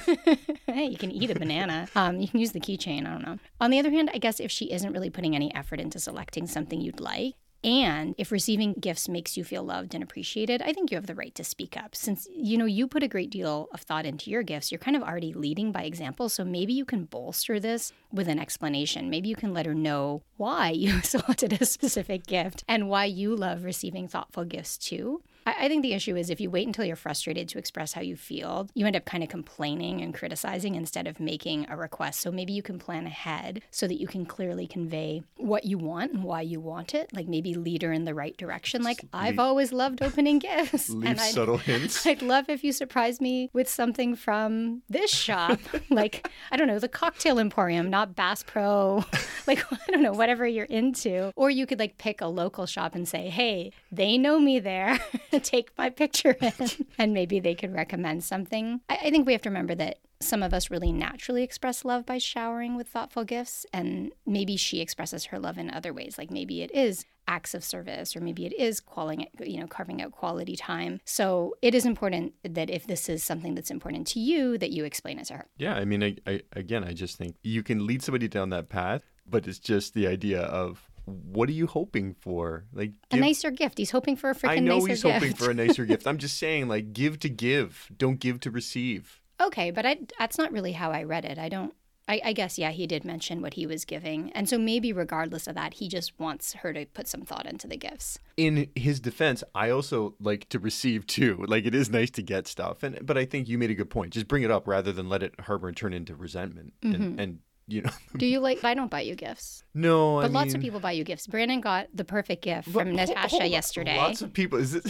hey, 0.67 0.85
you 0.85 0.97
can 0.97 1.11
eat 1.11 1.29
a 1.29 1.35
banana. 1.35 1.87
Um, 1.95 2.19
you 2.19 2.27
can 2.27 2.39
use 2.39 2.51
the 2.51 2.59
keychain. 2.59 3.07
I 3.07 3.11
don't 3.11 3.25
know. 3.25 3.39
On 3.59 3.71
the 3.71 3.79
other 3.79 3.91
hand, 3.91 4.09
I 4.13 4.17
guess 4.17 4.39
if 4.39 4.51
she 4.51 4.71
isn't 4.71 4.91
really 4.91 5.09
putting 5.09 5.35
any 5.35 5.53
effort 5.55 5.79
into 5.79 5.99
selecting 5.99 6.47
something 6.47 6.79
you'd 6.81 6.99
like, 6.99 7.35
and 7.63 8.13
if 8.17 8.31
receiving 8.31 8.73
gifts 8.73 9.07
makes 9.07 9.37
you 9.37 9.43
feel 9.45 9.63
loved 9.63 9.93
and 9.93 10.03
appreciated, 10.03 10.61
I 10.61 10.73
think 10.73 10.91
you 10.91 10.97
have 10.97 11.07
the 11.07 11.15
right 11.15 11.33
to 11.35 11.45
speak 11.45 11.77
up. 11.77 11.95
Since 11.95 12.27
you 12.35 12.57
know 12.57 12.65
you 12.65 12.87
put 12.87 13.03
a 13.03 13.07
great 13.07 13.29
deal 13.29 13.69
of 13.73 13.79
thought 13.81 14.05
into 14.05 14.29
your 14.29 14.43
gifts, 14.43 14.69
you're 14.69 14.79
kind 14.79 14.97
of 14.97 15.03
already 15.03 15.31
leading 15.33 15.71
by 15.71 15.83
example. 15.83 16.27
So 16.27 16.43
maybe 16.43 16.73
you 16.73 16.83
can 16.83 17.05
bolster 17.05 17.61
this 17.61 17.93
with 18.11 18.27
an 18.27 18.37
explanation. 18.37 19.09
Maybe 19.09 19.29
you 19.29 19.37
can 19.37 19.53
let 19.53 19.65
her 19.65 19.73
know 19.73 20.23
why 20.35 20.71
you 20.71 21.01
selected 21.03 21.61
a 21.61 21.65
specific 21.65 22.27
gift 22.27 22.65
and 22.67 22.89
why 22.89 23.05
you 23.05 23.33
love 23.33 23.63
receiving 23.63 24.09
thoughtful 24.09 24.43
gifts 24.43 24.77
too. 24.77 25.21
I, 25.45 25.65
I 25.65 25.67
think 25.67 25.81
the 25.81 25.93
issue 25.93 26.15
is 26.15 26.29
if 26.29 26.39
you 26.41 26.49
wait 26.49 26.67
until 26.67 26.85
you're 26.85 26.95
frustrated 26.95 27.47
to 27.49 27.57
express 27.57 27.93
how 27.93 28.01
you 28.01 28.15
feel, 28.15 28.67
you 28.73 28.85
end 28.85 28.95
up 28.95 29.05
kind 29.05 29.23
of 29.23 29.29
complaining 29.29 30.01
and 30.01 30.13
criticizing 30.13 30.75
instead 30.75 31.07
of 31.07 31.19
making 31.19 31.67
a 31.69 31.77
request. 31.77 32.21
So 32.21 32.31
maybe 32.31 32.53
you 32.53 32.61
can 32.63 32.79
plan 32.79 33.05
ahead 33.05 33.61
so 33.71 33.87
that 33.87 33.99
you 33.99 34.07
can 34.07 34.25
clearly 34.25 34.67
convey 34.67 35.23
what 35.37 35.65
you 35.65 35.77
want 35.77 36.13
and 36.13 36.23
why 36.23 36.41
you 36.41 36.59
want 36.59 36.93
it. 36.93 37.13
Like 37.13 37.27
maybe 37.27 37.53
lead 37.53 37.81
her 37.83 37.91
in 37.91 38.05
the 38.05 38.13
right 38.13 38.35
direction. 38.37 38.83
Like 38.83 39.01
I've 39.13 39.39
always 39.39 39.71
loved 39.73 40.01
opening 40.01 40.39
gifts. 40.39 40.89
Leave 40.89 41.05
and 41.09 41.19
I'd- 41.19 41.31
subtle 41.31 41.57
hints. 41.57 42.05
I'd 42.13 42.21
love 42.21 42.49
if 42.49 42.63
you 42.63 42.71
surprise 42.71 43.19
me 43.21 43.49
with 43.53 43.69
something 43.69 44.15
from 44.15 44.81
this 44.89 45.11
shop, 45.11 45.59
like 45.89 46.27
I 46.51 46.57
don't 46.57 46.67
know, 46.67 46.79
the 46.79 46.87
Cocktail 46.87 47.39
Emporium, 47.39 47.89
not 47.89 48.15
Bass 48.15 48.43
Pro, 48.43 49.03
like 49.47 49.63
I 49.71 49.91
don't 49.91 50.01
know, 50.03 50.13
whatever 50.13 50.45
you're 50.47 50.65
into. 50.65 51.31
Or 51.35 51.49
you 51.49 51.65
could 51.65 51.79
like 51.79 51.97
pick 51.97 52.21
a 52.21 52.27
local 52.27 52.65
shop 52.65 52.95
and 52.95 53.07
say, 53.07 53.29
"Hey, 53.29 53.71
they 53.91 54.17
know 54.17 54.39
me 54.39 54.59
there. 54.59 54.99
Take 55.39 55.77
my 55.77 55.89
picture 55.89 56.35
in," 56.39 56.53
and 56.97 57.13
maybe 57.13 57.39
they 57.39 57.55
could 57.55 57.73
recommend 57.73 58.23
something. 58.23 58.81
I, 58.89 58.99
I 59.03 59.09
think 59.09 59.25
we 59.25 59.33
have 59.33 59.41
to 59.43 59.49
remember 59.49 59.75
that 59.75 59.99
some 60.23 60.41
of 60.41 60.53
us 60.53 60.71
really 60.71 60.91
naturally 60.91 61.43
express 61.43 61.83
love 61.83 62.05
by 62.05 62.17
showering 62.17 62.75
with 62.75 62.87
thoughtful 62.87 63.25
gifts, 63.25 63.65
and 63.73 64.11
maybe 64.25 64.55
she 64.55 64.79
expresses 64.79 65.25
her 65.25 65.39
love 65.39 65.57
in 65.57 65.69
other 65.69 65.93
ways. 65.93 66.17
Like 66.17 66.31
maybe 66.31 66.61
it 66.61 66.71
is 66.71 67.05
acts 67.27 67.53
of 67.53 67.63
service, 67.63 68.15
or 68.15 68.21
maybe 68.21 68.45
it 68.45 68.53
is 68.53 68.79
calling, 68.79 69.27
you 69.39 69.59
know, 69.59 69.67
carving 69.67 70.01
out 70.01 70.11
quality 70.11 70.55
time. 70.55 70.99
So 71.05 71.55
it 71.61 71.75
is 71.75 71.85
important 71.85 72.33
that 72.43 72.69
if 72.69 72.87
this 72.87 73.07
is 73.07 73.23
something 73.23 73.55
that's 73.55 73.71
important 73.71 74.07
to 74.07 74.19
you, 74.19 74.57
that 74.57 74.71
you 74.71 74.85
explain 74.85 75.19
it 75.19 75.25
to 75.25 75.35
her. 75.35 75.45
Yeah, 75.57 75.75
I 75.75 75.85
mean, 75.85 76.03
I, 76.03 76.15
I, 76.27 76.41
again, 76.53 76.83
I 76.83 76.93
just 76.93 77.17
think 77.17 77.35
you 77.43 77.63
can 77.63 77.85
lead 77.85 78.03
somebody 78.03 78.27
down 78.27 78.49
that 78.49 78.69
path, 78.69 79.03
but 79.27 79.47
it's 79.47 79.59
just 79.59 79.93
the 79.93 80.07
idea 80.07 80.41
of 80.41 80.89
what 81.05 81.49
are 81.49 81.53
you 81.53 81.67
hoping 81.67 82.15
for? 82.19 82.65
Like, 82.73 82.91
A 83.11 83.17
nicer 83.17 83.51
gift. 83.51 83.77
He's 83.77 83.91
hoping 83.91 84.15
for 84.15 84.29
a 84.29 84.35
freaking. 84.35 84.49
I 84.49 84.59
know 84.59 84.85
he's 84.85 85.03
gift. 85.03 85.13
hoping 85.13 85.35
for 85.35 85.51
a 85.51 85.53
nicer 85.53 85.85
gift. 85.85 86.07
I'm 86.07 86.17
just 86.19 86.37
saying, 86.37 86.67
like, 86.67 86.93
give 86.93 87.19
to 87.19 87.29
give, 87.29 87.89
don't 87.95 88.19
give 88.19 88.39
to 88.41 88.51
receive. 88.51 89.21
Okay, 89.41 89.71
but 89.71 89.85
I, 89.85 89.97
that's 90.17 90.37
not 90.37 90.51
really 90.51 90.73
how 90.73 90.91
I 90.91 91.03
read 91.03 91.25
it. 91.25 91.37
I 91.37 91.49
don't. 91.49 91.73
I, 92.05 92.19
I 92.25 92.33
guess 92.33 92.59
yeah, 92.59 92.71
he 92.71 92.85
did 92.85 93.05
mention 93.05 93.41
what 93.41 93.53
he 93.53 93.65
was 93.65 93.85
giving, 93.85 94.29
and 94.33 94.49
so 94.49 94.57
maybe 94.57 94.91
regardless 94.91 95.47
of 95.47 95.55
that, 95.55 95.75
he 95.75 95.87
just 95.87 96.19
wants 96.19 96.51
her 96.55 96.73
to 96.73 96.85
put 96.85 97.07
some 97.07 97.21
thought 97.21 97.45
into 97.45 97.65
the 97.65 97.77
gifts. 97.77 98.19
In 98.35 98.69
his 98.75 98.99
defense, 98.99 99.41
I 99.55 99.69
also 99.69 100.15
like 100.19 100.49
to 100.49 100.59
receive 100.59 101.07
too. 101.07 101.45
Like, 101.53 101.65
it 101.65 101.75
is 101.75 101.89
nice 101.89 102.09
to 102.11 102.21
get 102.21 102.47
stuff, 102.47 102.83
and 102.83 103.05
but 103.05 103.17
I 103.17 103.25
think 103.25 103.47
you 103.47 103.57
made 103.57 103.69
a 103.69 103.75
good 103.75 103.89
point. 103.89 104.11
Just 104.13 104.27
bring 104.27 104.43
it 104.43 104.51
up 104.51 104.67
rather 104.67 104.91
than 104.91 105.07
let 105.07 105.23
it 105.23 105.39
harbor 105.41 105.67
and 105.67 105.77
turn 105.77 105.93
into 105.93 106.15
resentment. 106.15 106.73
Mm-hmm. 106.81 107.03
And, 107.03 107.19
and 107.19 107.39
you 107.67 107.81
know, 107.81 107.91
Do 108.17 108.25
you 108.25 108.39
like? 108.39 108.63
I 108.63 108.73
don't 108.73 108.91
buy 108.91 109.01
you 109.01 109.15
gifts, 109.15 109.63
no, 109.73 110.19
I 110.19 110.23
but 110.23 110.31
lots 110.31 110.53
of 110.53 110.61
people 110.61 110.79
buy 110.79 110.91
you 110.91 111.03
gifts. 111.03 111.27
Brandon 111.27 111.61
got 111.61 111.87
the 111.93 112.03
perfect 112.03 112.43
gift 112.43 112.69
from 112.69 112.93
Natasha 112.95 113.47
yesterday. 113.47 113.97
Lots 113.97 114.21
of 114.21 114.33
people. 114.33 114.59
Is 114.59 114.75
it? 114.75 114.85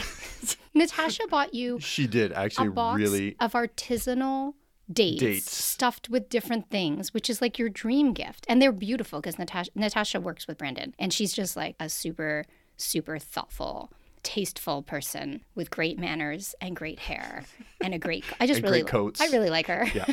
Natasha 0.74 1.28
bought 1.30 1.54
you 1.54 1.80
she 1.80 2.08
did 2.08 2.32
a 2.32 2.40
actually 2.40 2.70
box 2.70 3.00
really. 3.00 3.36
of 3.40 3.54
artisanal 3.54 4.54
dates, 4.92 5.22
Dates. 5.22 5.56
stuffed 5.56 6.10
with 6.10 6.30
different 6.30 6.70
things, 6.70 7.14
which 7.14 7.30
is 7.30 7.42
like 7.42 7.58
your 7.58 7.70
dream 7.70 8.14
gift. 8.14 8.46
And 8.50 8.62
they're 8.62 8.72
beautiful 8.72 9.22
because 9.22 9.38
Natasha 9.38 9.72
Natasha 9.76 10.20
works 10.20 10.48
with 10.48 10.58
Brandon, 10.58 10.94
and 11.00 11.14
she's 11.14 11.34
just 11.34 11.56
like 11.56 11.76
a 11.80 11.90
super 11.90 12.46
super 12.78 13.20
thoughtful. 13.20 13.92
Tasteful 14.24 14.84
person 14.84 15.42
with 15.54 15.70
great 15.70 16.00
manners 16.00 16.56
and 16.62 16.78
great 16.78 16.98
hair 16.98 17.44
and 17.82 17.94
a 17.94 18.00
great. 18.00 18.24
I 18.40 18.48
just 18.48 18.62
really, 18.62 18.80
great 18.82 18.90
coats. 18.90 19.20
I 19.20 19.26
really 19.28 19.50
like 19.50 19.68
her. 19.68 19.86
Yeah. 19.94 20.06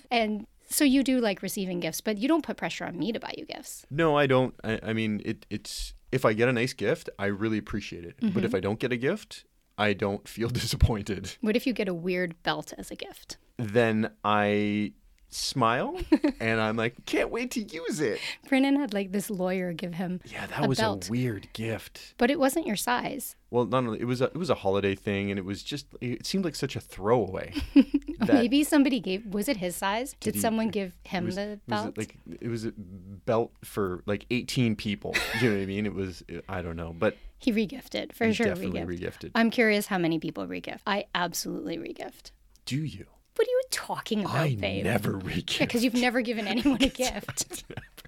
and 0.10 0.46
so 0.68 0.84
you 0.84 1.02
do 1.02 1.20
like 1.20 1.42
receiving 1.42 1.80
gifts, 1.80 2.00
but 2.00 2.18
you 2.18 2.28
don't 2.28 2.42
put 2.44 2.56
pressure 2.56 2.84
on 2.84 2.98
me 2.98 3.12
to 3.12 3.20
buy 3.20 3.34
you 3.36 3.44
gifts. 3.46 3.84
No, 3.90 4.16
I 4.16 4.26
don't. 4.26 4.54
I, 4.64 4.80
I 4.82 4.92
mean, 4.92 5.20
it, 5.24 5.46
it's 5.50 5.94
if 6.12 6.24
I 6.24 6.32
get 6.32 6.48
a 6.48 6.52
nice 6.52 6.72
gift, 6.72 7.10
I 7.18 7.26
really 7.26 7.58
appreciate 7.58 8.04
it. 8.04 8.16
But 8.20 8.28
Mm-hmm. 8.30 8.44
if 8.44 8.54
I 8.54 8.60
don't 8.60 8.78
get 8.78 8.92
a 8.92 8.96
gift, 8.96 9.44
I 9.76 9.92
don't 9.92 10.26
feel 10.28 10.48
disappointed. 10.62 11.36
What 11.40 11.56
if 11.56 11.66
you 11.66 11.72
get 11.72 11.88
a 11.88 11.94
weird 11.94 12.40
belt 12.42 12.72
as 12.78 12.90
a 12.90 12.96
gift? 12.96 13.36
Then 13.58 14.10
I 14.24 14.92
smile 15.34 15.98
and 16.40 16.60
I'm 16.60 16.76
like, 16.76 17.04
can't 17.06 17.30
wait 17.30 17.50
to 17.52 17.60
use 17.60 18.00
it. 18.00 18.20
Brandon 18.48 18.76
had 18.76 18.94
like 18.94 19.12
this 19.12 19.30
lawyer 19.30 19.72
give 19.72 19.94
him, 19.94 20.20
Yeah, 20.24 20.46
that 20.46 20.64
A 20.64 20.68
was 20.68 20.78
belt. 20.78 21.08
a 21.08 21.10
weird 21.10 21.48
gift. 21.52 22.14
but 22.18 22.30
it 22.30 22.38
wasn't 22.38 22.66
your 22.66 22.76
size. 22.76 23.36
Well, 23.50 23.66
not 23.66 23.84
only 23.84 24.00
it 24.00 24.06
was 24.06 24.20
a 24.20 24.24
it 24.24 24.36
was 24.36 24.50
a 24.50 24.54
holiday 24.56 24.94
thing, 24.96 25.30
and 25.30 25.38
it 25.38 25.44
was 25.44 25.62
just 25.62 25.86
it 26.00 26.26
seemed 26.26 26.44
like 26.44 26.56
such 26.56 26.74
a 26.74 26.80
throwaway. 26.80 27.52
Maybe 28.26 28.64
somebody 28.64 28.98
gave. 29.00 29.26
Was 29.26 29.48
it 29.48 29.58
his 29.58 29.76
size? 29.76 30.16
Did, 30.18 30.34
he- 30.34 30.40
someone 30.40 30.70
give 30.70 30.96
him 31.04 31.26
was, 31.26 31.36
the 31.36 31.42
it 31.42 31.60
was 31.68 31.82
belt? 31.82 31.98
like 31.98 32.16
it 32.40 32.48
was 32.48 32.64
a 32.64 32.72
belt 32.72 33.52
for 33.62 34.02
like 34.06 34.26
18 34.30 34.74
people. 34.76 35.14
You 35.40 35.50
know 35.50 35.56
what 35.56 35.62
I 35.62 35.66
mean? 35.66 35.86
It 35.86 35.94
was 35.94 36.24
I 36.48 36.62
don't 36.62 36.76
know, 36.76 36.94
but 36.98 37.16
he 37.38 37.52
regifted 37.52 38.12
for 38.12 38.26
he 38.26 38.32
sure. 38.32 38.46
definitely 38.46 38.80
Regift. 38.80 39.18
regifted. 39.20 39.30
I'm 39.36 39.50
curious 39.50 39.86
how 39.86 39.98
many 39.98 40.18
people 40.18 40.46
regift. 40.46 40.80
I 40.86 41.04
absolutely 41.14 41.76
regift. 41.78 42.30
Do 42.66 42.78
you? 42.78 43.06
What 43.36 43.48
are 43.48 43.50
you 43.50 43.62
talking 43.70 44.20
about, 44.20 44.36
I 44.36 44.54
babe? 44.54 44.84
never 44.84 45.12
regift. 45.12 45.60
Yeah, 45.60 45.66
because 45.66 45.82
you've 45.82 45.94
never 45.94 46.20
given 46.20 46.46
anyone 46.46 46.82
a 46.82 46.88
gift. 46.88 47.64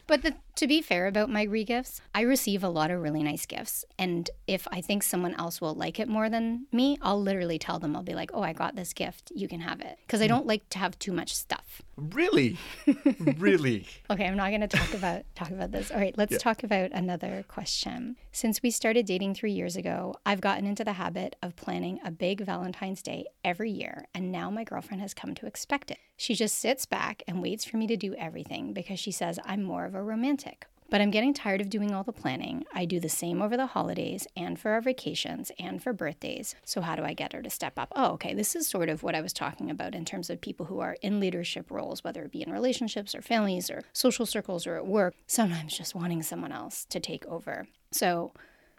But 0.06 0.22
the, 0.22 0.34
to 0.56 0.68
be 0.68 0.82
fair 0.82 1.08
about 1.08 1.30
my 1.30 1.46
regifts, 1.46 2.00
I 2.14 2.20
receive 2.20 2.62
a 2.62 2.68
lot 2.68 2.92
of 2.92 3.02
really 3.02 3.24
nice 3.24 3.44
gifts. 3.44 3.84
And 3.98 4.30
if 4.46 4.68
I 4.70 4.80
think 4.80 5.02
someone 5.02 5.34
else 5.34 5.60
will 5.60 5.74
like 5.74 5.98
it 5.98 6.08
more 6.08 6.30
than 6.30 6.66
me, 6.70 6.96
I'll 7.02 7.20
literally 7.20 7.58
tell 7.58 7.80
them, 7.80 7.96
I'll 7.96 8.04
be 8.04 8.14
like, 8.14 8.30
oh, 8.32 8.42
I 8.42 8.52
got 8.52 8.76
this 8.76 8.92
gift. 8.92 9.32
You 9.34 9.48
can 9.48 9.60
have 9.60 9.80
it. 9.80 9.98
Because 10.06 10.20
I 10.20 10.26
hmm. 10.26 10.34
don't 10.34 10.46
like 10.46 10.68
to 10.70 10.78
have 10.78 10.98
too 10.98 11.12
much 11.12 11.34
stuff. 11.34 11.82
Really? 11.96 12.58
really? 13.38 13.86
Okay, 14.10 14.26
I'm 14.26 14.36
not 14.36 14.50
going 14.50 14.60
to 14.60 14.68
talk 14.68 14.92
about 14.92 15.22
talk 15.34 15.50
about 15.50 15.72
this. 15.72 15.90
All 15.90 15.98
right, 15.98 16.16
let's 16.18 16.36
talk 16.42 16.62
about 16.62 16.90
another 16.92 17.44
question. 17.48 18.16
Since 18.32 18.62
we 18.62 18.70
started 18.70 19.06
dating 19.06 19.34
3 19.34 19.50
years 19.52 19.76
ago, 19.76 20.14
I've 20.26 20.42
gotten 20.42 20.66
into 20.66 20.84
the 20.84 20.92
habit 20.92 21.36
of 21.42 21.56
planning 21.56 21.98
a 22.04 22.10
big 22.10 22.42
Valentine's 22.42 23.02
Day 23.02 23.24
every 23.44 23.70
year, 23.70 24.06
and 24.14 24.30
now 24.30 24.50
my 24.50 24.62
girlfriend 24.64 25.00
has 25.00 25.14
come 25.14 25.34
to 25.36 25.46
expect 25.46 25.90
it. 25.90 25.98
She 26.18 26.34
just 26.34 26.58
sits 26.58 26.84
back 26.84 27.22
and 27.26 27.40
waits 27.40 27.64
for 27.64 27.78
me 27.78 27.86
to 27.86 27.96
do 27.96 28.14
everything 28.16 28.74
because 28.74 29.00
she 29.00 29.12
says 29.12 29.38
I'm 29.46 29.62
more 29.62 29.86
of 29.86 29.94
a 29.94 30.02
romantic. 30.02 30.66
But 30.88 31.00
I'm 31.00 31.10
getting 31.10 31.34
tired 31.34 31.60
of 31.60 31.68
doing 31.68 31.92
all 31.92 32.04
the 32.04 32.12
planning. 32.12 32.64
I 32.72 32.84
do 32.84 33.00
the 33.00 33.08
same 33.08 33.42
over 33.42 33.56
the 33.56 33.66
holidays 33.66 34.26
and 34.36 34.58
for 34.58 34.70
our 34.70 34.80
vacations 34.80 35.50
and 35.58 35.82
for 35.82 35.92
birthdays. 35.92 36.54
So, 36.64 36.80
how 36.80 36.94
do 36.94 37.02
I 37.02 37.12
get 37.12 37.32
her 37.32 37.42
to 37.42 37.50
step 37.50 37.78
up? 37.78 37.92
Oh, 37.96 38.12
okay. 38.12 38.34
This 38.34 38.54
is 38.54 38.68
sort 38.68 38.88
of 38.88 39.02
what 39.02 39.14
I 39.14 39.20
was 39.20 39.32
talking 39.32 39.70
about 39.70 39.94
in 39.94 40.04
terms 40.04 40.30
of 40.30 40.40
people 40.40 40.66
who 40.66 40.80
are 40.80 40.96
in 41.02 41.18
leadership 41.18 41.70
roles, 41.70 42.04
whether 42.04 42.22
it 42.22 42.32
be 42.32 42.42
in 42.42 42.52
relationships 42.52 43.14
or 43.14 43.22
families 43.22 43.68
or 43.70 43.82
social 43.92 44.26
circles 44.26 44.66
or 44.66 44.76
at 44.76 44.86
work, 44.86 45.14
sometimes 45.26 45.76
just 45.76 45.94
wanting 45.94 46.22
someone 46.22 46.52
else 46.52 46.84
to 46.90 47.00
take 47.00 47.26
over. 47.26 47.66
So, 47.90 48.32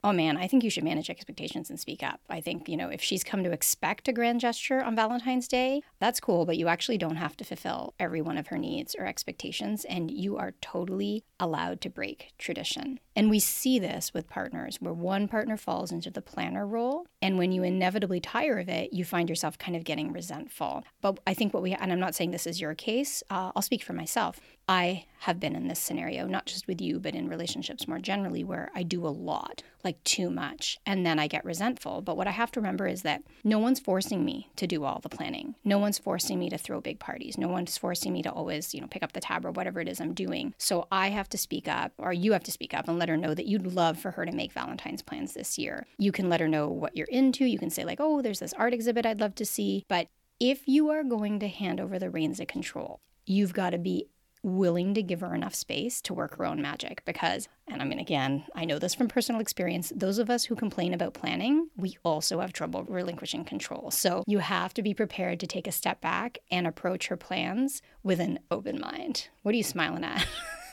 Oh 0.07 0.13
man, 0.13 0.37
I 0.37 0.47
think 0.47 0.63
you 0.63 0.69
should 0.69 0.85
manage 0.85 1.09
expectations 1.09 1.69
and 1.69 1.77
speak 1.77 2.01
up. 2.01 2.21
I 2.29 2.39
think, 2.39 2.69
you 2.69 2.77
know, 2.77 2.87
if 2.87 3.01
she's 3.01 3.25
come 3.25 3.43
to 3.43 3.51
expect 3.51 4.07
a 4.07 4.13
grand 4.13 4.39
gesture 4.39 4.81
on 4.81 4.95
Valentine's 4.95 5.49
Day, 5.49 5.81
that's 5.99 6.21
cool, 6.21 6.45
but 6.45 6.55
you 6.55 6.69
actually 6.69 6.97
don't 6.97 7.17
have 7.17 7.35
to 7.35 7.43
fulfill 7.43 7.93
every 7.99 8.21
one 8.21 8.37
of 8.37 8.47
her 8.47 8.57
needs 8.57 8.95
or 8.97 9.05
expectations, 9.05 9.83
and 9.83 10.09
you 10.09 10.37
are 10.37 10.53
totally 10.61 11.25
allowed 11.41 11.81
to 11.81 11.89
break 11.89 12.31
tradition. 12.37 13.01
And 13.17 13.31
we 13.31 13.39
see 13.39 13.79
this 13.79 14.13
with 14.13 14.29
partners 14.29 14.77
where 14.79 14.93
one 14.93 15.27
partner 15.27 15.57
falls 15.57 15.91
into 15.91 16.11
the 16.11 16.21
planner 16.21 16.67
role, 16.67 17.07
and 17.19 17.39
when 17.39 17.51
you 17.51 17.63
inevitably 17.63 18.19
tire 18.19 18.59
of 18.59 18.69
it, 18.69 18.93
you 18.93 19.03
find 19.03 19.27
yourself 19.27 19.57
kind 19.57 19.75
of 19.75 19.83
getting 19.83 20.13
resentful. 20.13 20.83
But 21.01 21.19
I 21.25 21.33
think 21.33 21.51
what 21.51 21.63
we, 21.63 21.73
and 21.73 21.91
I'm 21.91 21.99
not 21.99 22.13
saying 22.13 22.29
this 22.29 22.45
is 22.45 22.61
your 22.61 22.75
case, 22.75 23.23
uh, 23.31 23.51
I'll 23.55 23.63
speak 23.63 23.81
for 23.81 23.93
myself. 23.93 24.39
I 24.69 25.05
have 25.21 25.39
been 25.39 25.55
in 25.55 25.67
this 25.67 25.79
scenario, 25.79 26.27
not 26.27 26.45
just 26.45 26.67
with 26.67 26.79
you, 26.79 26.99
but 26.99 27.15
in 27.15 27.27
relationships 27.27 27.87
more 27.87 27.97
generally, 27.97 28.43
where 28.43 28.69
I 28.75 28.83
do 28.83 29.07
a 29.07 29.09
lot, 29.09 29.63
like 29.83 30.03
too 30.03 30.29
much, 30.29 30.77
and 30.85 31.05
then 31.05 31.17
I 31.17 31.27
get 31.27 31.43
resentful. 31.43 32.01
But 32.01 32.17
what 32.17 32.27
I 32.27 32.31
have 32.31 32.51
to 32.51 32.59
remember 32.59 32.85
is 32.85 33.01
that 33.01 33.23
no 33.43 33.57
one's 33.57 33.79
forcing 33.79 34.23
me 34.23 34.51
to 34.57 34.67
do 34.67 34.83
all 34.83 34.99
the 34.99 35.09
planning. 35.09 35.55
No 35.63 35.79
one's 35.79 35.97
forcing 35.97 36.37
me 36.37 36.51
to 36.51 36.57
throw 36.57 36.81
big 36.81 36.99
parties. 36.99 37.37
No 37.37 37.47
one's 37.47 37.77
forcing 37.77 38.13
me 38.13 38.21
to 38.21 38.31
always, 38.31 38.75
you 38.75 38.81
know, 38.81 38.87
pick 38.87 39.01
up 39.01 39.13
the 39.13 39.21
tab 39.21 39.43
or 39.43 39.51
whatever 39.51 39.79
it 39.79 39.87
is 39.87 39.99
I'm 39.99 40.13
doing. 40.13 40.53
So 40.59 40.87
I 40.91 41.09
have 41.09 41.29
to 41.29 41.37
speak 41.37 41.67
up, 41.67 41.93
or 41.97 42.13
you 42.13 42.33
have 42.33 42.43
to 42.43 42.51
speak 42.51 42.75
up 42.75 42.87
and 42.87 42.99
let 42.99 43.06
her 43.09 43.17
know 43.17 43.33
that 43.33 43.45
you'd 43.45 43.67
love 43.67 43.99
for 43.99 44.11
her 44.11 44.25
to 44.25 44.31
make 44.31 44.51
Valentine's 44.51 45.01
plans 45.01 45.33
this 45.33 45.57
year. 45.57 45.85
You 45.97 46.11
can 46.11 46.29
let 46.29 46.39
her 46.39 46.47
know 46.47 46.67
what 46.67 46.95
you're 46.95 47.07
into. 47.07 47.45
You 47.45 47.59
can 47.59 47.69
say, 47.69 47.85
like, 47.85 47.99
oh, 47.99 48.21
there's 48.21 48.39
this 48.39 48.53
art 48.53 48.73
exhibit 48.73 49.05
I'd 49.05 49.19
love 49.21 49.35
to 49.35 49.45
see. 49.45 49.85
But 49.87 50.07
if 50.39 50.67
you 50.67 50.89
are 50.89 51.03
going 51.03 51.39
to 51.39 51.47
hand 51.47 51.79
over 51.79 51.97
the 51.97 52.09
reins 52.09 52.39
of 52.39 52.47
control, 52.47 52.99
you've 53.25 53.53
got 53.53 53.71
to 53.71 53.77
be 53.77 54.07
willing 54.43 54.93
to 54.93 55.03
give 55.03 55.21
her 55.21 55.35
enough 55.35 55.55
space 55.55 56.01
to 56.01 56.13
work 56.13 56.37
her 56.37 56.45
own 56.45 56.61
magic 56.61 57.03
because 57.05 57.47
and 57.67 57.81
I 57.81 57.85
mean 57.85 57.99
again, 57.99 58.45
I 58.55 58.65
know 58.65 58.79
this 58.79 58.95
from 58.95 59.07
personal 59.07 59.41
experience, 59.41 59.91
those 59.95 60.19
of 60.19 60.29
us 60.29 60.45
who 60.45 60.55
complain 60.55 60.93
about 60.93 61.13
planning, 61.13 61.69
we 61.75 61.97
also 62.03 62.39
have 62.39 62.53
trouble 62.53 62.83
relinquishing 62.85 63.43
control. 63.43 63.91
So 63.91 64.23
you 64.25 64.39
have 64.39 64.73
to 64.75 64.81
be 64.81 64.93
prepared 64.93 65.39
to 65.41 65.47
take 65.47 65.67
a 65.67 65.71
step 65.71 65.99
back 65.99 66.37
and 66.49 66.65
approach 66.65 67.07
her 67.07 67.17
plans 67.17 67.81
with 68.03 68.19
an 68.19 68.39
open 68.49 68.79
mind. 68.79 69.27
What 69.43 69.53
are 69.53 69.57
you 69.57 69.63
smiling 69.63 70.05
at? 70.05 70.25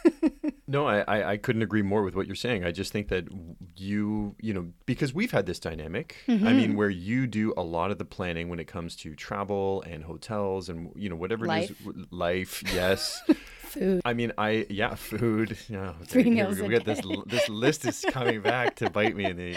no, 0.74 0.88
I, 0.88 1.04
I, 1.06 1.30
I 1.30 1.36
couldn't 1.36 1.62
agree 1.62 1.82
more 1.82 2.02
with 2.02 2.16
what 2.16 2.26
you're 2.26 2.34
saying. 2.34 2.64
I 2.64 2.72
just 2.72 2.92
think 2.92 3.06
that 3.08 3.28
you, 3.76 4.34
you 4.40 4.52
know, 4.52 4.66
because 4.86 5.14
we've 5.14 5.30
had 5.30 5.46
this 5.46 5.60
dynamic, 5.60 6.16
mm-hmm. 6.26 6.46
I 6.46 6.52
mean, 6.52 6.70
mm-hmm. 6.70 6.78
where 6.78 6.90
you 6.90 7.28
do 7.28 7.54
a 7.56 7.62
lot 7.62 7.92
of 7.92 7.98
the 7.98 8.04
planning 8.04 8.48
when 8.48 8.58
it 8.58 8.66
comes 8.66 8.96
to 8.96 9.14
travel 9.14 9.82
and 9.86 10.02
hotels 10.02 10.68
and, 10.68 10.90
you 10.96 11.08
know, 11.08 11.14
whatever 11.14 11.46
life. 11.46 11.70
it 11.70 11.96
is, 11.96 12.06
life, 12.10 12.62
yes. 12.74 13.22
food. 13.62 14.02
I 14.04 14.14
mean, 14.14 14.32
I, 14.36 14.66
yeah, 14.68 14.96
food. 14.96 15.56
Oh, 15.74 15.94
Three 16.04 16.24
meals 16.30 16.56
we, 16.56 16.68
we 16.68 16.74
got 16.74 16.84
this, 16.84 17.00
this 17.26 17.48
list 17.48 17.86
is 17.86 18.04
coming 18.10 18.40
back 18.40 18.76
to 18.76 18.90
bite 18.90 19.16
me 19.16 19.26
in 19.26 19.36
the 19.36 19.56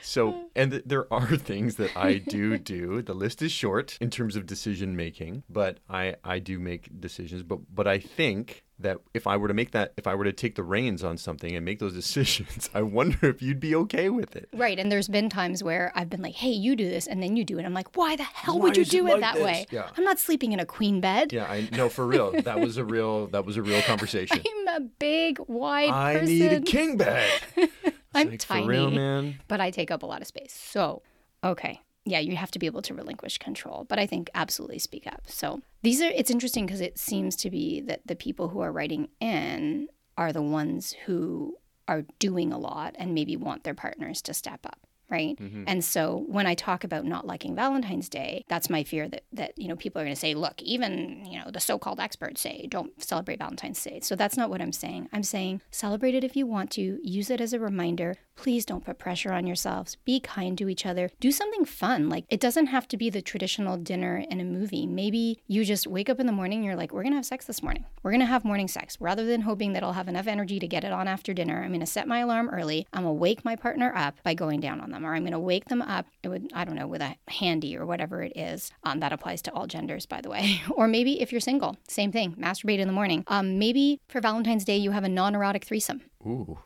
so, 0.00 0.46
and 0.56 0.70
th- 0.70 0.84
there 0.86 1.12
are 1.12 1.36
things 1.36 1.76
that 1.76 1.94
I 1.94 2.16
do 2.16 2.56
do. 2.56 3.02
The 3.02 3.12
list 3.12 3.42
is 3.42 3.52
short 3.52 3.98
in 4.00 4.08
terms 4.08 4.36
of 4.36 4.46
decision 4.46 4.96
making, 4.96 5.42
but 5.50 5.78
I 5.88 6.14
I 6.24 6.38
do 6.38 6.58
make 6.58 6.98
decisions. 6.98 7.42
But 7.42 7.58
but 7.74 7.86
I 7.86 7.98
think 7.98 8.64
that 8.80 8.98
if 9.12 9.26
I 9.26 9.36
were 9.36 9.48
to 9.48 9.54
make 9.54 9.72
that, 9.72 9.92
if 9.96 10.06
I 10.06 10.14
were 10.14 10.24
to 10.24 10.32
take 10.32 10.54
the 10.54 10.62
reins 10.62 11.02
on 11.02 11.16
something 11.18 11.54
and 11.54 11.64
make 11.64 11.78
those 11.78 11.92
decisions, 12.02 12.70
I 12.74 12.82
wonder 12.82 13.18
if 13.28 13.42
you'd 13.42 13.60
be 13.60 13.74
okay 13.74 14.08
with 14.08 14.36
it. 14.36 14.48
Right. 14.52 14.78
And 14.78 14.90
there's 14.90 15.08
been 15.08 15.28
times 15.28 15.62
where 15.64 15.92
I've 15.94 16.08
been 16.08 16.22
like, 16.22 16.34
hey, 16.34 16.50
you 16.50 16.76
do 16.76 16.88
this. 16.88 17.06
And 17.06 17.22
then 17.22 17.36
you 17.36 17.44
do 17.44 17.58
it. 17.58 17.64
I'm 17.64 17.74
like, 17.74 17.96
why 17.96 18.16
the 18.16 18.22
hell 18.22 18.58
why 18.58 18.64
would 18.64 18.76
you 18.76 18.84
do 18.84 19.06
it, 19.06 19.12
like 19.12 19.20
that 19.20 19.34
this? 19.34 19.44
way? 19.44 19.66
Yeah. 19.70 19.88
I'm 19.96 20.04
not 20.04 20.18
sleeping 20.18 20.52
in 20.52 20.60
a 20.60 20.66
queen 20.66 21.00
bed. 21.00 21.32
Yeah. 21.32 21.44
I 21.44 21.68
know 21.72 21.88
for 21.88 22.06
real. 22.06 22.32
that 22.42 22.60
was 22.60 22.76
a 22.76 22.84
real, 22.84 23.26
that 23.28 23.44
was 23.44 23.56
a 23.56 23.62
real 23.62 23.82
conversation. 23.92 24.40
I'm 24.46 24.68
a 24.68 24.80
big, 24.80 25.38
wide 25.46 25.90
I 25.90 26.14
person. 26.14 26.26
need 26.26 26.52
a 26.52 26.60
king 26.60 26.96
bed. 26.96 27.28
I'm 28.14 28.30
like, 28.30 28.40
tiny, 28.40 28.66
real, 28.66 28.90
man. 28.90 29.38
but 29.48 29.60
I 29.60 29.70
take 29.70 29.90
up 29.90 30.02
a 30.02 30.06
lot 30.06 30.20
of 30.22 30.26
space. 30.26 30.52
So, 30.58 31.02
okay. 31.44 31.80
Yeah, 32.08 32.20
you 32.20 32.36
have 32.36 32.50
to 32.52 32.58
be 32.58 32.66
able 32.66 32.82
to 32.82 32.94
relinquish 32.94 33.38
control, 33.38 33.84
but 33.88 33.98
I 33.98 34.06
think 34.06 34.30
absolutely 34.34 34.78
speak 34.78 35.06
up. 35.06 35.22
So, 35.26 35.60
these 35.82 36.00
are 36.00 36.10
it's 36.10 36.30
interesting 36.30 36.66
because 36.66 36.80
it 36.80 36.98
seems 36.98 37.36
to 37.36 37.50
be 37.50 37.80
that 37.82 38.06
the 38.06 38.16
people 38.16 38.48
who 38.48 38.60
are 38.60 38.72
writing 38.72 39.08
in 39.20 39.88
are 40.16 40.32
the 40.32 40.42
ones 40.42 40.94
who 41.06 41.56
are 41.86 42.04
doing 42.18 42.52
a 42.52 42.58
lot 42.58 42.94
and 42.98 43.14
maybe 43.14 43.36
want 43.36 43.64
their 43.64 43.74
partners 43.74 44.20
to 44.22 44.34
step 44.34 44.66
up 44.66 44.87
right? 45.10 45.36
Mm-hmm. 45.38 45.64
and 45.66 45.84
so 45.84 46.24
when 46.26 46.46
i 46.46 46.54
talk 46.54 46.84
about 46.84 47.04
not 47.04 47.26
liking 47.26 47.54
valentine's 47.54 48.08
day 48.08 48.44
that's 48.48 48.68
my 48.68 48.82
fear 48.84 49.08
that 49.08 49.24
that 49.32 49.52
you 49.56 49.68
know 49.68 49.76
people 49.76 50.00
are 50.00 50.04
going 50.04 50.14
to 50.14 50.20
say 50.20 50.34
look 50.34 50.60
even 50.62 51.24
you 51.24 51.38
know 51.38 51.50
the 51.50 51.60
so-called 51.60 52.00
experts 52.00 52.40
say 52.40 52.66
don't 52.68 53.02
celebrate 53.02 53.38
valentine's 53.38 53.82
day. 53.82 54.00
So 54.02 54.14
that's 54.16 54.36
not 54.36 54.50
what 54.50 54.60
i'm 54.60 54.72
saying. 54.72 55.08
I'm 55.12 55.22
saying 55.22 55.62
celebrate 55.70 56.14
it 56.14 56.24
if 56.24 56.36
you 56.36 56.46
want 56.46 56.70
to 56.72 56.98
use 57.02 57.30
it 57.30 57.40
as 57.40 57.52
a 57.52 57.58
reminder. 57.60 58.16
Please 58.36 58.64
don't 58.64 58.84
put 58.84 58.98
pressure 58.98 59.32
on 59.32 59.46
yourselves. 59.46 59.96
Be 60.04 60.20
kind 60.20 60.56
to 60.58 60.68
each 60.68 60.86
other. 60.86 61.10
Do 61.18 61.32
something 61.32 61.64
fun. 61.64 62.08
Like 62.08 62.24
it 62.28 62.38
doesn't 62.40 62.66
have 62.66 62.86
to 62.88 62.96
be 62.96 63.10
the 63.10 63.20
traditional 63.20 63.76
dinner 63.76 64.24
and 64.30 64.40
a 64.40 64.44
movie. 64.44 64.86
Maybe 64.86 65.40
you 65.48 65.64
just 65.64 65.86
wake 65.88 66.08
up 66.08 66.20
in 66.20 66.26
the 66.26 66.32
morning 66.32 66.58
and 66.58 66.64
you're 66.64 66.76
like 66.76 66.92
we're 66.92 67.02
going 67.02 67.12
to 67.12 67.18
have 67.18 67.26
sex 67.26 67.46
this 67.46 67.62
morning. 67.62 67.84
We're 68.02 68.12
going 68.12 68.20
to 68.20 68.26
have 68.26 68.44
morning 68.44 68.68
sex. 68.68 68.96
Rather 69.00 69.24
than 69.24 69.42
hoping 69.42 69.72
that 69.72 69.82
i'll 69.82 69.92
have 69.92 70.08
enough 70.08 70.26
energy 70.26 70.58
to 70.60 70.68
get 70.68 70.84
it 70.84 70.92
on 70.92 71.08
after 71.08 71.32
dinner 71.34 71.62
i'm 71.62 71.70
going 71.70 71.80
to 71.80 71.86
set 71.86 72.06
my 72.06 72.20
alarm 72.20 72.48
early. 72.50 72.86
I'm 72.92 73.02
going 73.02 73.16
to 73.16 73.20
wake 73.20 73.44
my 73.44 73.56
partner 73.56 73.92
up 73.94 74.22
by 74.22 74.34
going 74.34 74.60
down 74.60 74.80
on 74.80 74.90
them 74.90 74.97
them 74.98 75.08
or 75.08 75.14
I'm 75.14 75.22
going 75.22 75.32
to 75.32 75.38
wake 75.38 75.66
them 75.66 75.82
up 75.82 76.06
with, 76.24 76.48
I 76.52 76.64
don't 76.64 76.74
know, 76.74 76.86
with 76.86 77.02
a 77.02 77.14
handy 77.28 77.76
or 77.76 77.86
whatever 77.86 78.22
it 78.22 78.36
is. 78.36 78.70
Um, 78.84 79.00
that 79.00 79.12
applies 79.12 79.42
to 79.42 79.52
all 79.52 79.66
genders, 79.66 80.06
by 80.06 80.20
the 80.20 80.30
way. 80.30 80.60
or 80.70 80.88
maybe 80.88 81.20
if 81.20 81.32
you're 81.32 81.40
single, 81.40 81.76
same 81.88 82.12
thing, 82.12 82.34
masturbate 82.34 82.78
in 82.78 82.88
the 82.88 82.94
morning. 82.94 83.24
Um, 83.28 83.58
maybe 83.58 84.00
for 84.08 84.20
Valentine's 84.20 84.64
Day, 84.64 84.76
you 84.76 84.90
have 84.90 85.04
a 85.04 85.08
non 85.08 85.34
erotic 85.34 85.64
threesome. 85.64 86.02
Ooh, 86.26 86.58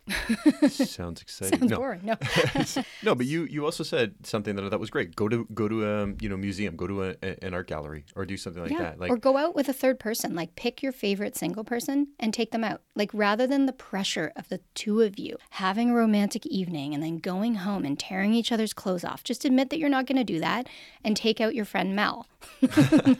sounds 0.72 1.22
exciting. 1.22 1.58
sounds 1.58 1.70
no. 1.70 1.76
boring. 1.78 2.00
No, 2.02 2.16
no, 3.02 3.14
but 3.14 3.26
you 3.26 3.44
you 3.44 3.64
also 3.64 3.82
said 3.82 4.14
something 4.24 4.56
that 4.56 4.64
I 4.64 4.68
thought 4.68 4.80
was 4.80 4.90
great. 4.90 5.14
Go 5.16 5.28
to 5.28 5.46
go 5.54 5.68
to 5.68 5.86
a 5.86 6.06
you 6.20 6.28
know 6.28 6.36
museum, 6.36 6.76
go 6.76 6.86
to 6.86 7.04
a, 7.04 7.44
an 7.44 7.54
art 7.54 7.66
gallery, 7.66 8.04
or 8.16 8.24
do 8.24 8.36
something 8.36 8.62
like 8.62 8.72
yeah. 8.72 8.82
that. 8.82 9.00
Like 9.00 9.10
or 9.10 9.16
go 9.16 9.36
out 9.36 9.54
with 9.54 9.68
a 9.68 9.72
third 9.72 9.98
person. 9.98 10.34
Like 10.34 10.54
pick 10.56 10.82
your 10.82 10.92
favorite 10.92 11.36
single 11.36 11.64
person 11.64 12.08
and 12.18 12.32
take 12.32 12.50
them 12.50 12.64
out. 12.64 12.82
Like 12.94 13.10
rather 13.12 13.46
than 13.46 13.66
the 13.66 13.72
pressure 13.72 14.32
of 14.36 14.48
the 14.48 14.60
two 14.74 15.00
of 15.00 15.18
you 15.18 15.36
having 15.50 15.90
a 15.90 15.94
romantic 15.94 16.46
evening 16.46 16.94
and 16.94 17.02
then 17.02 17.18
going 17.18 17.56
home 17.56 17.84
and 17.84 17.98
tearing 17.98 18.34
each 18.34 18.52
other's 18.52 18.72
clothes 18.72 19.04
off. 19.04 19.24
Just 19.24 19.44
admit 19.44 19.70
that 19.70 19.78
you're 19.78 19.88
not 19.88 20.06
going 20.06 20.18
to 20.18 20.24
do 20.24 20.40
that 20.40 20.68
and 21.04 21.16
take 21.16 21.40
out 21.40 21.54
your 21.54 21.64
friend 21.64 21.94
Mel, 21.94 22.26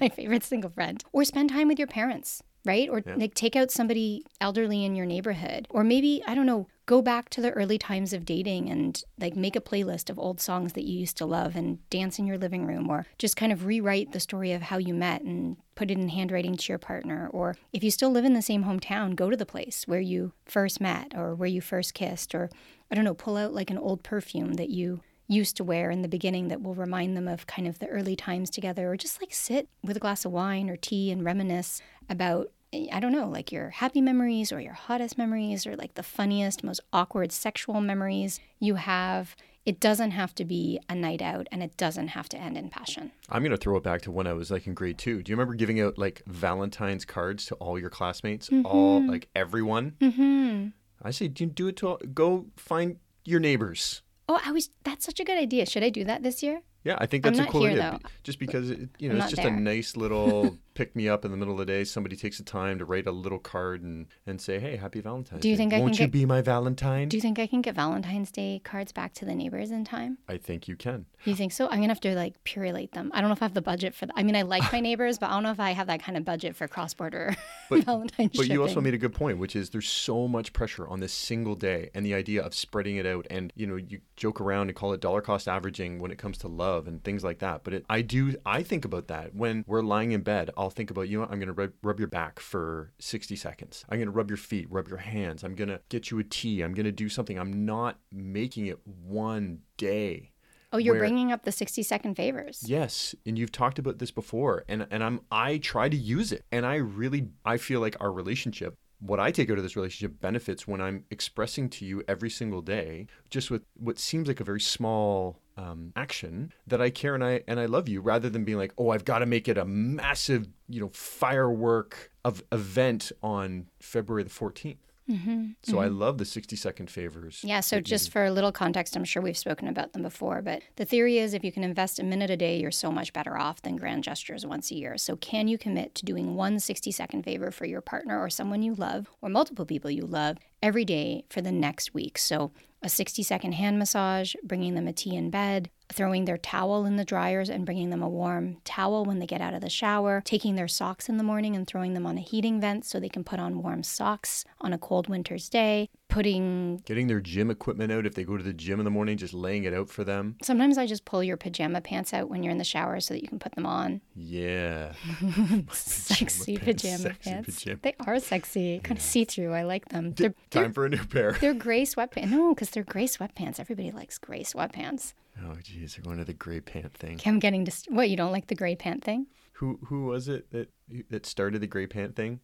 my 0.01 0.09
favorite 0.09 0.45
single 0.45 0.71
friend, 0.71 1.03
or 1.13 1.25
spend 1.25 1.51
time 1.51 1.69
with 1.69 1.79
your 1.79 1.89
parents 1.89 2.43
right? 2.65 2.89
Or 2.89 3.03
yeah. 3.05 3.15
like 3.17 3.35
take 3.35 3.57
out 3.57 3.71
somebody 3.71 4.25
elderly 4.41 4.85
in 4.85 4.95
your 4.95 5.07
neighborhood. 5.07 5.67
Or 5.71 5.85
maybe, 5.85 6.23
I 6.27 6.35
don't 6.35 6.47
know, 6.47 6.69
go 6.87 7.01
back 7.01 7.29
to 7.31 7.41
the 7.41 7.53
early 7.53 7.79
times 7.79 8.13
of 8.13 8.25
dating 8.25 8.69
and 8.69 9.05
like 9.19 9.37
make 9.37 9.55
a 9.55 9.61
playlist 9.61 10.11
of 10.11 10.19
old 10.19 10.41
songs 10.41 10.73
that 10.73 10.85
you 10.85 10.99
used 10.99 11.17
to 11.17 11.27
love 11.27 11.55
and 11.55 11.79
dance 11.91 12.19
in 12.19 12.27
your 12.27 12.39
living 12.39 12.67
room 12.67 12.91
or 12.91 13.07
just 13.19 13.37
kind 13.37 13.53
of 13.53 13.67
rewrite 13.67 14.13
the 14.13 14.21
story 14.21 14.53
of 14.53 14.63
how 14.63 14.79
you 14.79 14.93
met 14.93 15.23
and 15.23 15.57
put 15.75 15.91
it 15.91 15.99
in 15.99 16.09
handwriting 16.09 16.57
to 16.57 16.73
your 16.73 16.79
partner. 16.79 17.29
Or 17.33 17.57
if 17.73 17.85
you 17.85 17.91
still 17.91 18.11
live 18.11 18.25
in 18.25 18.35
the 18.35 18.43
same 18.43 18.65
hometown, 18.65 19.15
go 19.15 19.31
to 19.31 19.37
the 19.37 19.47
place 19.47 19.85
where 19.87 20.01
you 20.01 20.33
first 20.45 20.81
met 20.81 21.13
or 21.17 21.35
where 21.35 21.49
you 21.49 21.61
first 21.61 21.95
kissed 21.95 22.35
or 22.35 22.51
I 22.91 22.95
don't 22.95 23.05
know, 23.05 23.15
pull 23.15 23.37
out 23.37 23.55
like 23.55 23.71
an 23.71 23.79
old 23.79 24.03
perfume 24.03 24.55
that 24.55 24.69
you 24.69 25.01
used 25.29 25.57
to 25.57 25.65
wear 25.65 25.91
in 25.91 26.03
the 26.03 26.09
beginning 26.09 26.49
that 26.49 26.63
will 26.63 26.75
remind 26.75 27.17
them 27.17 27.27
of 27.27 27.47
kind 27.47 27.67
of 27.67 27.79
the 27.79 27.87
early 27.87 28.15
times 28.15 28.51
together, 28.51 28.93
or 28.93 28.97
just 28.97 29.21
like 29.21 29.33
sit 29.33 29.69
with 29.83 29.97
a 29.97 30.01
glass 30.01 30.25
of 30.25 30.33
wine 30.33 30.69
or 30.69 30.77
tea 30.77 31.11
and 31.11 31.25
reminisce 31.25 31.81
about, 32.11 32.51
I 32.75 33.01
don't 33.01 33.13
know, 33.13 33.29
like 33.29 33.53
your 33.53 33.71
happy 33.71 34.01
memories 34.01 34.53
or 34.53 34.61
your 34.61 34.73
hottest 34.73 35.19
memories 35.19 35.67
or 35.67 35.77
like 35.77 35.95
the 35.95 36.03
funniest, 36.03 36.65
most 36.65 36.81
awkward 36.93 37.33
sexual 37.33 37.81
memories 37.81 38.41
you 38.61 38.77
have. 38.77 39.37
It 39.65 39.79
doesn't 39.79 40.11
have 40.11 40.35
to 40.37 40.45
be 40.45 40.81
a 40.89 40.95
night 40.95 41.23
out 41.23 41.47
and 41.53 41.63
it 41.63 41.77
doesn't 41.77 42.09
have 42.09 42.29
to 42.31 42.37
end 42.37 42.57
in 42.57 42.69
passion. 42.69 43.13
I'm 43.29 43.43
going 43.43 43.53
to 43.53 43.57
throw 43.57 43.77
it 43.77 43.85
back 43.85 44.03
to 44.03 44.11
when 44.11 44.27
I 44.27 44.33
was 44.33 44.51
like 44.51 44.67
in 44.67 44.75
grade 44.75 44.99
two. 44.99 45.23
Do 45.23 45.31
you 45.31 45.37
remember 45.37 45.55
giving 45.55 45.81
out 45.81 45.99
like 45.99 46.23
Valentine's 46.27 47.05
cards 47.05 47.47
to 47.47 47.55
all 47.57 47.79
your 47.79 47.91
classmates, 47.91 48.49
mm-hmm. 48.49 48.67
all 48.67 49.07
like 49.07 49.29
everyone? 49.37 49.95
Mm-hmm. 50.01 50.69
I 51.03 51.11
say, 51.11 51.29
do, 51.29 51.47
do 51.47 51.69
it 51.69 51.77
to 51.77 51.89
all, 51.89 51.99
go 52.13 52.47
find 52.57 52.97
your 53.25 53.39
neighbors 53.39 54.03
Oh, 54.29 54.41
I 54.45 54.53
was. 54.53 54.71
That's 54.85 55.05
such 55.05 55.21
a 55.21 55.25
good 55.25 55.39
idea. 55.39 55.67
Should 55.67 55.83
I 55.83 55.91
do 55.91 56.05
that 56.05 56.23
this 56.23 56.43
year? 56.43 56.63
Yeah, 56.85 56.97
I 56.99 57.07
think 57.07 57.23
that's 57.23 57.39
a 57.39 57.45
cool 57.45 57.63
here, 57.63 57.73
idea. 57.73 57.99
Though. 58.03 58.09
Just 58.25 58.39
because 58.39 58.71
it, 58.71 58.89
you 58.99 59.09
know, 59.09 59.17
I'm 59.17 59.21
it's 59.21 59.31
just 59.31 59.43
there. 59.43 59.55
a 59.55 59.61
nice 59.61 59.97
little 59.97 60.59
pick 60.75 60.97
me 60.97 61.09
up 61.09 61.25
in 61.25 61.31
the 61.31 61.37
middle 61.37 61.55
of 61.55 61.59
the 61.59 61.67
day. 61.67 61.85
Somebody 61.85 62.17
takes 62.17 62.39
the 62.39 62.45
time 62.45 62.79
to 62.79 62.85
write 62.85 63.07
a 63.07 63.13
little 63.13 63.39
card 63.39 63.83
and, 63.83 64.07
and 64.27 64.41
say, 64.41 64.59
"Hey, 64.59 64.77
happy 64.77 65.01
Valentine's." 65.01 65.43
Do 65.43 65.49
you 65.49 65.55
Day. 65.55 65.59
think 65.59 65.75
I 65.75 65.81
Won't 65.81 65.95
can 65.95 66.03
you 66.03 66.07
get, 66.07 66.13
be 66.13 66.27
my 66.27 66.41
Valentine? 66.41 67.09
Do 67.09 67.17
you 67.17 67.21
think 67.21 67.39
I 67.39 67.47
can 67.47 67.63
get 67.63 67.75
Valentine's 67.75 68.31
Day 68.31 68.61
cards 68.65 68.93
back 68.93 69.15
to 69.15 69.25
the 69.25 69.35
neighbors 69.35 69.71
in 69.71 69.85
time? 69.85 70.19
I 70.29 70.37
think 70.37 70.69
you 70.69 70.77
can. 70.77 71.07
You 71.25 71.35
think 71.35 71.53
so? 71.53 71.67
I'm 71.67 71.77
gonna 71.77 71.89
have 71.89 72.01
to 72.01 72.15
like 72.15 72.43
purulate 72.45 72.93
them. 72.93 73.11
I 73.15 73.21
don't 73.21 73.31
know 73.31 73.35
if 73.35 73.43
I 73.43 73.45
have 73.45 73.55
the 73.55 73.63
budget 73.63 73.95
for 73.95 74.07
that. 74.07 74.15
I 74.17 74.23
mean, 74.23 74.37
I 74.37 74.43
like 74.43 74.73
my 74.73 74.81
neighbors, 74.89 75.19
but 75.19 75.31
I 75.31 75.35
don't 75.35 75.43
know 75.43 75.51
if 75.53 75.61
I 75.61 75.71
have 75.73 75.87
that 75.87 76.03
kind 76.03 76.17
of 76.17 76.25
budget 76.25 76.57
for 76.57 76.67
cross-border 76.67 77.37
but, 77.71 77.85
Valentine's. 77.85 78.31
But 78.33 78.45
shipping. 78.45 78.53
you 78.53 78.63
also 78.63 78.81
made 78.81 78.95
a 78.95 78.99
good 78.99 79.15
point, 79.15 79.39
which 79.39 79.55
is 79.55 79.71
there's 79.71 79.89
so 79.89 80.27
much 80.27 80.53
pressure 80.53 80.87
on 80.89 81.01
this 81.01 81.13
single 81.13 81.55
day, 81.55 81.91
and 81.95 82.05
the 82.05 82.15
idea 82.15 82.43
of 82.43 82.55
spreading 82.55 82.97
it 82.97 83.07
out, 83.07 83.27
and 83.31 83.53
you 83.57 83.67
know, 83.67 83.77
you 83.77 84.01
joke 84.17 84.41
around 84.41 84.69
and 84.69 84.77
call 84.77 84.93
it 84.93 85.01
dollar 85.01 85.21
cost 85.21 85.49
averaging 85.49 85.99
when 85.99 86.11
it 86.11 86.19
comes 86.19 86.39
to 86.39 86.49
love 86.49 86.87
and 86.89 87.03
things 87.05 87.23
like 87.23 87.39
that. 87.41 87.63
But 87.65 87.75
it, 87.75 87.85
I 87.89 88.03
do, 88.03 88.35
I 88.45 88.63
think 88.63 88.85
about 88.85 89.09
that 89.09 89.35
when 89.35 89.65
we're 89.67 89.83
lying 89.83 90.13
in 90.13 90.23
bed. 90.23 90.51
I'll 90.57 90.62
think 90.71 90.91
about 90.91 91.09
you 91.09 91.21
know, 91.21 91.29
I'm 91.31 91.39
gonna 91.39 91.53
rub, 91.53 91.73
rub 91.83 91.99
your 91.99 92.09
back 92.09 92.41
for 92.41 92.93
60 92.99 93.37
seconds. 93.37 93.85
I'm 93.89 93.99
gonna 93.99 94.11
rub 94.11 94.31
your 94.31 94.37
feet, 94.37 94.67
rub 94.71 94.89
your 94.89 94.99
hands. 94.99 95.45
I'm 95.45 95.55
gonna 95.55 95.81
get 95.89 96.11
you 96.11 96.19
a 96.19 96.25
tea. 96.25 96.63
I'm 96.63 96.75
gonna 96.75 96.93
do 96.93 97.09
something. 97.09 97.39
I'm 97.39 97.65
not 97.65 97.99
making 98.11 98.67
it 98.67 98.79
one 98.87 99.61
day 99.77 100.33
Oh, 100.73 100.79
you're 100.79 100.95
where, 100.95 101.01
bringing 101.01 101.33
up 101.33 101.43
the 101.43 101.53
60 101.53 101.83
second 101.83 102.15
favors. 102.15 102.63
Yes, 102.67 103.15
and 103.27 103.39
you've 103.39 103.53
talked 103.53 103.79
about 103.79 103.99
this 103.99 104.11
before 104.11 104.65
and 104.69 104.87
and 104.91 105.05
I'm 105.05 105.21
I 105.31 105.59
try 105.59 105.89
to 105.89 105.97
use 105.97 106.33
it. 106.33 106.45
And 106.51 106.65
I 106.65 106.77
really 106.77 107.29
I 107.45 107.59
feel 107.59 107.81
like 107.81 107.97
our 108.01 108.11
relationship 108.11 108.77
what 109.03 109.19
I 109.19 109.33
take 109.33 109.51
out 109.51 109.57
of 109.57 109.65
this 109.65 109.75
relationship 109.75 110.21
benefits 110.21 110.69
when 110.69 110.81
I'm 110.81 111.05
expressing 111.11 111.69
to 111.71 111.85
you 111.85 112.05
every 112.07 112.31
single 112.31 112.63
day, 112.63 113.09
just 113.31 113.51
with 113.51 113.63
what 113.75 113.99
seems 113.99 114.29
like 114.29 114.39
a 114.39 114.45
very 114.45 114.61
small 114.61 115.41
um, 115.57 115.93
action 115.97 116.53
that 116.67 116.81
I 116.81 116.91
care 116.91 117.15
and 117.15 117.25
I 117.25 117.43
and 117.47 117.61
I 117.61 117.67
love 117.67 117.89
you, 117.89 118.01
rather 118.01 118.31
than 118.31 118.45
being 118.45 118.59
like, 118.59 118.73
oh, 118.79 118.91
I've 118.91 119.05
got 119.05 119.19
to 119.21 119.27
make 119.27 119.49
it 119.49 119.59
a 119.59 119.65
massive, 119.65 120.49
you 120.69 120.81
know, 120.81 120.91
firework 120.93 122.11
of 122.25 122.43
event 122.53 123.13
on 123.23 123.67
February 123.81 124.23
the 124.23 124.31
14th. 124.31 124.77
Mm-hmm. 125.11 125.51
So 125.65 125.81
I 125.81 125.89
love 125.89 126.19
the 126.19 126.25
60 126.25 126.55
second 126.57 126.91
favors. 126.91 127.41
Yeah, 127.45 127.61
so 127.61 127.81
just 127.81 128.11
for 128.11 128.25
a 128.25 128.31
little 128.31 128.53
context, 128.53 128.97
I'm 128.97 129.05
sure 129.05 129.21
we've 129.21 129.37
spoken 129.37 129.69
about 129.69 129.93
them 129.93 130.03
before, 130.03 130.43
but 130.43 130.63
the 130.77 130.85
theory 130.85 131.19
is 131.19 131.35
if 131.35 131.45
you 131.45 131.53
can 131.53 131.65
invest 131.65 131.99
a 131.99 132.05
minute 132.05 132.31
a 132.31 132.37
day, 132.37 132.59
you're 132.59 132.71
so 132.71 132.91
much 132.91 133.13
better 133.13 133.37
off 133.37 133.63
than 133.63 133.77
grand 133.77 134.05
gestures 134.05 134.47
once 134.47 134.71
a 134.71 134.75
year. 134.75 134.97
So, 134.97 135.17
can 135.17 135.49
you 135.49 135.59
commit 135.59 135.95
to 135.97 136.05
doing 136.05 136.35
one 136.35 136.59
60 136.59 136.91
second 136.93 137.25
favor 137.25 137.51
for 137.51 137.67
your 137.67 137.81
partner 137.81 138.21
or 138.21 138.31
someone 138.31 138.63
you 138.63 138.75
love 138.75 139.11
or 139.21 139.29
multiple 139.29 139.67
people 139.67 139.91
you 139.91 140.07
love 140.07 140.39
every 140.63 140.85
day 140.85 141.25
for 141.29 141.41
the 141.41 141.53
next 141.53 141.95
week? 141.95 142.19
So, 142.19 142.53
a 142.83 142.89
60 142.89 143.23
second 143.23 143.53
hand 143.53 143.79
massage, 143.79 144.35
bringing 144.43 144.75
them 144.75 144.89
a 144.89 144.93
tea 144.93 145.15
in 145.15 145.31
bed, 145.31 145.71
throwing 145.93 146.25
their 146.25 146.39
towel 146.39 146.85
in 146.85 146.97
the 146.97 147.05
dryers 147.05 147.49
and 147.49 147.65
bringing 147.65 147.91
them 147.91 148.03
a 148.03 148.09
warm 148.09 148.57
towel 148.65 149.05
when 149.05 149.19
they 149.19 149.27
get 149.27 149.41
out 149.41 149.55
of 149.55 149.61
the 149.61 149.71
shower, 149.71 150.23
taking 150.25 150.57
their 150.57 150.69
socks 150.69 151.09
in 151.09 151.17
the 151.17 151.25
morning 151.25 151.55
and 151.55 151.67
throwing 151.67 151.95
them 151.95 152.07
on 152.07 152.19
a 152.19 152.23
heating 152.23 152.61
vent 152.61 152.85
so 152.85 152.99
they 152.99 153.09
can 153.09 153.25
put 153.25 153.39
on 153.39 153.63
warm 153.63 153.83
socks 153.83 154.45
on 154.61 154.73
a 154.73 154.79
cold 154.79 155.09
winter's 155.09 155.49
day, 155.49 155.89
putting 156.13 156.83
getting 156.85 157.07
their 157.07 157.21
gym 157.21 157.51
equipment 157.51 157.91
out 157.93 158.07
if 158.07 158.15
they 158.15 158.25
go 158.25 158.37
to 158.37 158.43
the 158.43 158.53
gym 158.53 158.79
in 158.81 158.85
the 158.85 158.91
morning, 158.91 159.17
just 159.17 159.35
laying 159.35 159.65
it 159.65 159.75
out 159.75 159.89
for 159.89 160.05
them. 160.05 160.37
Sometimes 160.43 160.79
I 160.79 160.87
just 160.87 161.05
pull 161.05 161.23
your 161.25 161.37
pajama 161.37 161.81
pants 161.81 162.13
out 162.15 162.29
when 162.29 162.43
you're 162.43 162.53
in 162.53 162.59
the 162.59 162.65
shower 162.65 163.01
so 163.01 163.15
that 163.15 163.23
you 163.23 163.29
can 163.29 163.39
put 163.39 163.55
them 163.55 163.67
on. 163.67 164.01
Yeah. 164.15 164.93
sexy 165.73 166.57
pants, 166.57 166.83
pajama 166.83 166.99
sexy 166.99 167.31
pants. 167.31 167.59
pajama- 167.61 167.81
They 167.83 167.95
are 168.07 168.19
sexy, 168.21 168.81
kind 168.81 168.99
of 168.99 169.03
see 169.05 169.25
through. 169.25 169.53
I 169.53 169.63
like 169.63 169.89
them. 169.89 170.13
They're, 170.13 170.35
they're, 170.51 170.63
Time 170.65 170.73
for 170.73 170.87
a 170.87 170.89
new 170.89 171.05
pair. 171.05 171.33
they're 171.41 171.55
gray 171.67 171.83
sweatpants. 171.83 172.31
No, 172.31 172.55
because 172.55 172.71
they're 172.71 172.85
gray 172.85 173.07
sweatpants. 173.07 173.59
Everybody 173.61 173.91
likes 173.91 174.19
gray 174.19 174.43
sweatpants. 174.43 175.15
Oh, 175.43 175.55
geez, 175.63 175.95
they're 175.97 176.05
going 176.05 176.19
to 176.19 176.25
the 176.25 176.35
gray 176.35 176.61
pant 176.61 176.93
thing. 176.95 177.21
I'm 177.25 177.39
getting 177.39 177.65
to. 177.65 177.73
What, 177.89 178.11
you 178.11 178.17
don't 178.17 178.33
like 178.33 178.49
the 178.49 178.55
gray 178.55 178.77
pant 178.77 179.03
thing? 179.03 179.27
Who 179.55 179.79
who 179.87 180.07
was 180.07 180.29
it 180.29 180.51
that 180.51 180.71
that 181.11 181.25
started 181.25 181.61
the 181.63 181.67
gray 181.67 181.87
pant 181.87 182.17
thing? 182.17 182.41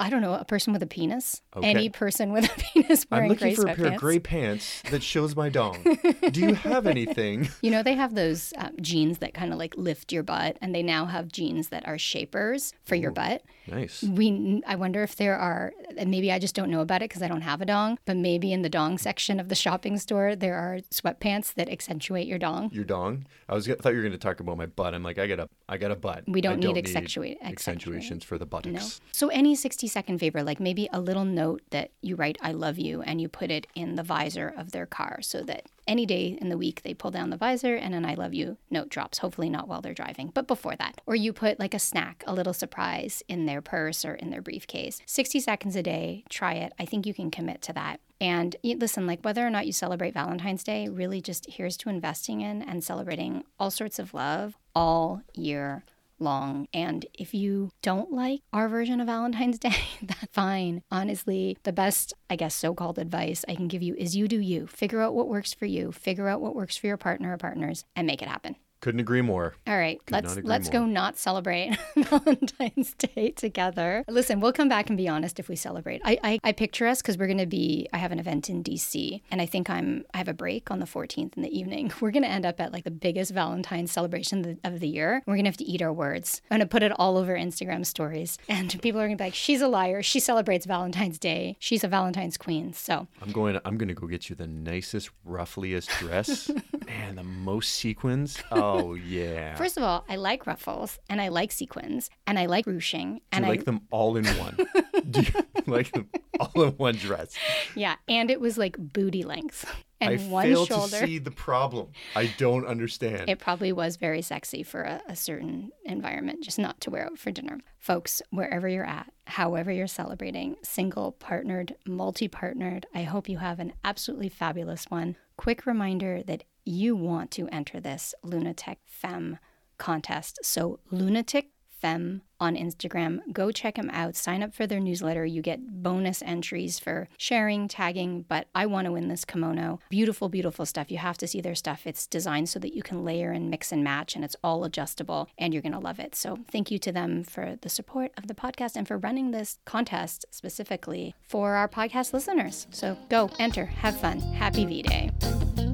I 0.00 0.10
don't 0.10 0.22
know. 0.22 0.34
A 0.34 0.44
person 0.44 0.72
with 0.72 0.82
a 0.82 0.86
penis? 0.86 1.40
Okay. 1.56 1.68
Any 1.70 1.88
person 1.88 2.32
with 2.32 2.44
a 2.46 2.48
penis 2.58 3.06
wearing 3.10 3.26
I'm 3.26 3.28
looking 3.30 3.48
gray 3.48 3.54
for 3.54 3.68
a 3.68 3.74
pair 3.76 3.86
of 3.94 3.96
gray 4.00 4.18
pants 4.18 4.82
that 4.90 5.02
shows 5.04 5.36
my 5.36 5.48
dong. 5.48 5.84
Do 6.32 6.40
you 6.40 6.54
have 6.54 6.86
anything? 6.86 7.48
You 7.62 7.70
know, 7.70 7.82
they 7.82 7.94
have 7.94 8.14
those 8.14 8.52
um, 8.58 8.72
jeans 8.80 9.18
that 9.18 9.32
kind 9.32 9.50
of 9.52 9.58
like 9.58 9.74
lift 9.76 10.12
your 10.12 10.22
butt, 10.22 10.58
and 10.60 10.74
they 10.74 10.82
now 10.82 11.06
have 11.06 11.28
jeans 11.32 11.68
that 11.68 11.86
are 11.88 11.96
shapers 11.96 12.74
for 12.84 12.94
your 12.94 13.10
butt. 13.10 13.42
Nice. 13.66 14.02
We, 14.02 14.62
I 14.66 14.74
wonder 14.76 15.02
if 15.02 15.16
there 15.16 15.36
are, 15.36 15.72
and 15.96 16.10
maybe 16.10 16.30
I 16.30 16.38
just 16.38 16.54
don't 16.54 16.70
know 16.70 16.80
about 16.80 17.00
it 17.00 17.08
because 17.08 17.22
I 17.22 17.28
don't 17.28 17.40
have 17.40 17.62
a 17.62 17.64
dong, 17.64 17.98
but 18.04 18.16
maybe 18.16 18.52
in 18.52 18.60
the 18.62 18.68
dong 18.68 18.98
section 18.98 19.40
of 19.40 19.48
the 19.48 19.54
shopping 19.54 19.96
store, 19.98 20.36
there 20.36 20.56
are 20.56 20.80
sweatpants 20.92 21.54
that 21.54 21.70
accentuate 21.70 22.26
your 22.26 22.38
dong. 22.38 22.70
Your 22.72 22.84
dong. 22.84 23.24
I 23.48 23.54
was 23.54 23.68
I 23.68 23.74
thought 23.76 23.90
you 23.90 23.96
were 23.96 24.02
going 24.02 24.12
to 24.12 24.18
talk 24.18 24.40
about 24.40 24.58
my 24.58 24.66
butt. 24.66 24.92
I'm 24.94 25.02
like, 25.02 25.18
I 25.18 25.26
got 25.26 25.40
a 25.40 25.48
I 25.68 25.78
got 25.78 25.90
a 25.90 25.96
butt. 25.96 26.24
We 26.26 26.40
don't 26.42 26.62
I 26.64 26.66
need 26.68 26.76
accentuate- 26.76 27.38
accentuations 27.42 28.24
for 28.24 28.36
the 28.36 28.46
buttocks. 28.46 28.74
No. 29.00 29.04
So 29.12 29.28
any 29.28 29.54
60 29.84 30.00
second 30.00 30.18
favor, 30.18 30.42
like 30.42 30.60
maybe 30.60 30.88
a 30.92 31.00
little 31.00 31.26
note 31.26 31.60
that 31.70 31.90
you 32.00 32.16
write 32.16 32.38
I 32.40 32.52
love 32.52 32.78
you 32.78 33.02
and 33.02 33.20
you 33.20 33.28
put 33.28 33.50
it 33.50 33.66
in 33.74 33.96
the 33.96 34.02
visor 34.02 34.52
of 34.56 34.72
their 34.72 34.86
car 34.86 35.18
so 35.20 35.42
that 35.42 35.66
any 35.86 36.06
day 36.06 36.38
in 36.40 36.48
the 36.48 36.56
week 36.56 36.82
they 36.82 36.94
pull 36.94 37.10
down 37.10 37.28
the 37.28 37.36
visor 37.36 37.74
and 37.74 37.94
an 37.94 38.06
I 38.06 38.14
love 38.14 38.32
you 38.32 38.56
note 38.70 38.88
drops. 38.88 39.18
Hopefully 39.18 39.50
not 39.50 39.68
while 39.68 39.82
they're 39.82 39.92
driving, 39.92 40.30
but 40.32 40.46
before 40.46 40.74
that. 40.76 41.00
Or 41.06 41.14
you 41.14 41.34
put 41.34 41.60
like 41.60 41.74
a 41.74 41.78
snack, 41.78 42.24
a 42.26 42.32
little 42.32 42.54
surprise 42.54 43.22
in 43.28 43.44
their 43.44 43.60
purse 43.60 44.06
or 44.06 44.14
in 44.14 44.30
their 44.30 44.40
briefcase. 44.40 45.00
60 45.04 45.40
seconds 45.40 45.76
a 45.76 45.82
day, 45.82 46.24
try 46.30 46.54
it. 46.54 46.72
I 46.78 46.86
think 46.86 47.06
you 47.06 47.12
can 47.12 47.30
commit 47.30 47.60
to 47.62 47.74
that. 47.74 48.00
And 48.20 48.56
listen, 48.64 49.06
like 49.06 49.22
whether 49.22 49.46
or 49.46 49.50
not 49.50 49.66
you 49.66 49.72
celebrate 49.72 50.14
Valentine's 50.14 50.64
Day, 50.64 50.88
really 50.88 51.20
just 51.20 51.50
here's 51.50 51.76
to 51.78 51.90
investing 51.90 52.40
in 52.40 52.62
and 52.62 52.82
celebrating 52.82 53.44
all 53.58 53.70
sorts 53.70 53.98
of 53.98 54.14
love 54.14 54.56
all 54.74 55.20
year 55.34 55.84
long. 56.24 56.66
And 56.74 57.06
if 57.14 57.34
you 57.34 57.70
don't 57.82 58.10
like 58.10 58.40
our 58.52 58.68
version 58.68 59.00
of 59.00 59.06
Valentine's 59.06 59.58
Day, 59.58 59.76
that's 60.02 60.26
fine. 60.32 60.82
Honestly, 60.90 61.56
the 61.62 61.72
best, 61.72 62.12
I 62.28 62.36
guess, 62.36 62.54
so 62.54 62.74
called 62.74 62.98
advice 62.98 63.44
I 63.48 63.54
can 63.54 63.68
give 63.68 63.82
you 63.82 63.94
is 63.96 64.16
you 64.16 64.26
do 64.26 64.40
you. 64.40 64.66
Figure 64.66 65.00
out 65.00 65.14
what 65.14 65.28
works 65.28 65.54
for 65.54 65.66
you, 65.66 65.92
figure 65.92 66.28
out 66.28 66.40
what 66.40 66.56
works 66.56 66.76
for 66.76 66.86
your 66.88 66.96
partner 66.96 67.32
or 67.32 67.36
partners, 67.36 67.84
and 67.94 68.06
make 68.06 68.22
it 68.22 68.28
happen. 68.28 68.56
Couldn't 68.84 69.00
agree 69.00 69.22
more. 69.22 69.54
All 69.66 69.78
right, 69.78 69.98
let's 70.10 70.36
let's 70.42 70.68
go 70.68 70.84
not 70.84 71.16
celebrate 71.16 71.74
Valentine's 71.96 72.92
Day 72.92 73.30
together. 73.30 74.04
Listen, 74.08 74.40
we'll 74.40 74.52
come 74.52 74.68
back 74.68 74.90
and 74.90 74.98
be 74.98 75.08
honest 75.08 75.40
if 75.40 75.48
we 75.48 75.56
celebrate. 75.56 76.02
I 76.04 76.18
I, 76.22 76.38
I 76.44 76.52
picture 76.52 76.86
us 76.86 77.00
because 77.00 77.16
we're 77.16 77.26
going 77.26 77.38
to 77.38 77.46
be. 77.46 77.88
I 77.94 77.96
have 77.96 78.12
an 78.12 78.18
event 78.18 78.50
in 78.50 78.62
DC, 78.62 79.22
and 79.30 79.40
I 79.40 79.46
think 79.46 79.70
I'm. 79.70 80.04
I 80.12 80.18
have 80.18 80.28
a 80.28 80.34
break 80.34 80.70
on 80.70 80.80
the 80.80 80.84
14th 80.84 81.34
in 81.34 81.42
the 81.42 81.58
evening. 81.58 81.92
We're 82.02 82.10
going 82.10 82.24
to 82.24 82.28
end 82.28 82.44
up 82.44 82.60
at 82.60 82.74
like 82.74 82.84
the 82.84 82.90
biggest 82.90 83.32
Valentine's 83.32 83.90
celebration 83.90 84.60
of 84.64 84.80
the, 84.80 84.88
year. 84.88 85.22
We're 85.24 85.36
going 85.36 85.44
to 85.44 85.50
have 85.50 85.56
to 85.56 85.64
eat 85.64 85.80
our 85.80 85.90
words. 85.90 86.42
I'm 86.50 86.58
going 86.58 86.68
to 86.68 86.70
put 86.70 86.82
it 86.82 86.92
all 86.92 87.16
over 87.16 87.34
Instagram 87.34 87.86
stories, 87.86 88.36
and 88.50 88.68
people 88.82 89.00
are 89.00 89.06
going 89.06 89.16
to 89.16 89.22
be 89.22 89.28
like, 89.28 89.34
"She's 89.34 89.62
a 89.62 89.68
liar. 89.68 90.02
She 90.02 90.20
celebrates 90.20 90.66
Valentine's 90.66 91.18
Day. 91.18 91.56
She's 91.58 91.84
a 91.84 91.88
Valentine's 91.88 92.36
queen." 92.36 92.74
So 92.74 93.08
I'm 93.22 93.32
going. 93.32 93.58
I'm 93.64 93.78
going 93.78 93.88
to 93.88 93.94
go 93.94 94.06
get 94.06 94.28
you 94.28 94.36
the 94.36 94.46
nicest, 94.46 95.08
ruffliest 95.26 95.88
dress. 96.00 96.50
Man, 96.86 97.14
the 97.14 97.22
most 97.22 97.72
sequins. 97.76 98.36
Oh 98.52 98.73
Oh, 98.74 98.94
yeah. 98.94 99.54
first 99.54 99.76
of 99.76 99.82
all, 99.82 100.04
I 100.08 100.16
like 100.16 100.46
ruffles, 100.46 100.98
and 101.08 101.20
I 101.20 101.28
like 101.28 101.52
sequins, 101.52 102.10
and 102.26 102.38
I 102.38 102.46
like 102.46 102.66
ruching, 102.66 103.20
and 103.32 103.44
I 103.44 103.48
like 103.48 103.64
them 103.64 103.82
all 103.90 104.16
in 104.16 104.26
one? 104.26 104.56
Do 105.10 105.20
you 105.20 105.32
like 105.66 105.92
them 105.92 106.08
all 106.40 106.62
in 106.62 106.70
one 106.72 106.96
dress? 106.96 107.34
Yeah, 107.74 107.96
and 108.08 108.30
it 108.30 108.40
was 108.40 108.58
like 108.58 108.76
booty 108.78 109.22
length 109.22 109.64
and 110.00 110.20
I 110.20 110.24
one 110.24 110.44
fail 110.44 110.66
shoulder. 110.66 111.00
to 111.00 111.06
see 111.06 111.18
the 111.18 111.30
problem. 111.30 111.88
I 112.14 112.26
don't 112.38 112.66
understand. 112.66 113.28
It 113.28 113.38
probably 113.38 113.72
was 113.72 113.96
very 113.96 114.22
sexy 114.22 114.62
for 114.62 114.82
a, 114.82 115.02
a 115.08 115.16
certain 115.16 115.70
environment, 115.84 116.42
just 116.42 116.58
not 116.58 116.80
to 116.82 116.90
wear 116.90 117.06
out 117.06 117.18
for 117.18 117.30
dinner. 117.30 117.60
Folks, 117.78 118.22
wherever 118.30 118.68
you're 118.68 118.84
at, 118.84 119.12
however 119.26 119.70
you're 119.70 119.86
celebrating, 119.86 120.56
single, 120.62 121.12
partnered, 121.12 121.76
multi 121.86 122.28
partnered, 122.28 122.86
I 122.94 123.02
hope 123.02 123.28
you 123.28 123.38
have 123.38 123.60
an 123.60 123.72
absolutely 123.84 124.28
fabulous 124.28 124.86
one. 124.90 125.16
Quick 125.36 125.66
reminder 125.66 126.22
that 126.24 126.44
you 126.64 126.96
want 126.96 127.30
to 127.32 127.48
enter 127.48 127.80
this 127.80 128.14
Lunatic 128.22 128.78
Femme 128.86 129.38
contest. 129.78 130.38
So, 130.42 130.80
Lunatic 130.90 131.50
Femme 131.84 132.22
on 132.40 132.56
Instagram. 132.56 133.20
Go 133.30 133.50
check 133.50 133.74
them 133.74 133.90
out. 133.90 134.16
Sign 134.16 134.42
up 134.42 134.54
for 134.54 134.66
their 134.66 134.80
newsletter. 134.80 135.26
You 135.26 135.42
get 135.42 135.82
bonus 135.82 136.22
entries 136.22 136.78
for 136.78 137.08
sharing, 137.18 137.68
tagging. 137.68 138.24
But 138.26 138.48
I 138.54 138.64
want 138.64 138.86
to 138.86 138.92
win 138.92 139.08
this 139.08 139.26
kimono. 139.26 139.80
Beautiful, 139.90 140.30
beautiful 140.30 140.64
stuff. 140.64 140.90
You 140.90 140.96
have 140.96 141.18
to 141.18 141.26
see 141.26 141.42
their 141.42 141.54
stuff. 141.54 141.86
It's 141.86 142.06
designed 142.06 142.48
so 142.48 142.58
that 142.60 142.74
you 142.74 142.82
can 142.82 143.04
layer 143.04 143.32
and 143.32 143.50
mix 143.50 143.70
and 143.70 143.84
match, 143.84 144.16
and 144.16 144.24
it's 144.24 144.36
all 144.42 144.64
adjustable, 144.64 145.28
and 145.36 145.52
you're 145.52 145.62
going 145.62 145.72
to 145.72 145.78
love 145.78 146.00
it. 146.00 146.14
So 146.14 146.38
thank 146.50 146.70
you 146.70 146.78
to 146.78 146.90
them 146.90 147.22
for 147.22 147.58
the 147.60 147.68
support 147.68 148.12
of 148.16 148.28
the 148.28 148.34
podcast 148.34 148.76
and 148.76 148.88
for 148.88 148.96
running 148.96 149.32
this 149.32 149.58
contest 149.66 150.24
specifically 150.30 151.14
for 151.28 151.54
our 151.54 151.68
podcast 151.68 152.14
listeners. 152.14 152.66
So 152.70 152.96
go, 153.10 153.30
enter, 153.38 153.66
have 153.66 154.00
fun. 154.00 154.20
Happy 154.20 154.64
V 154.64 154.82
Day. 154.82 155.73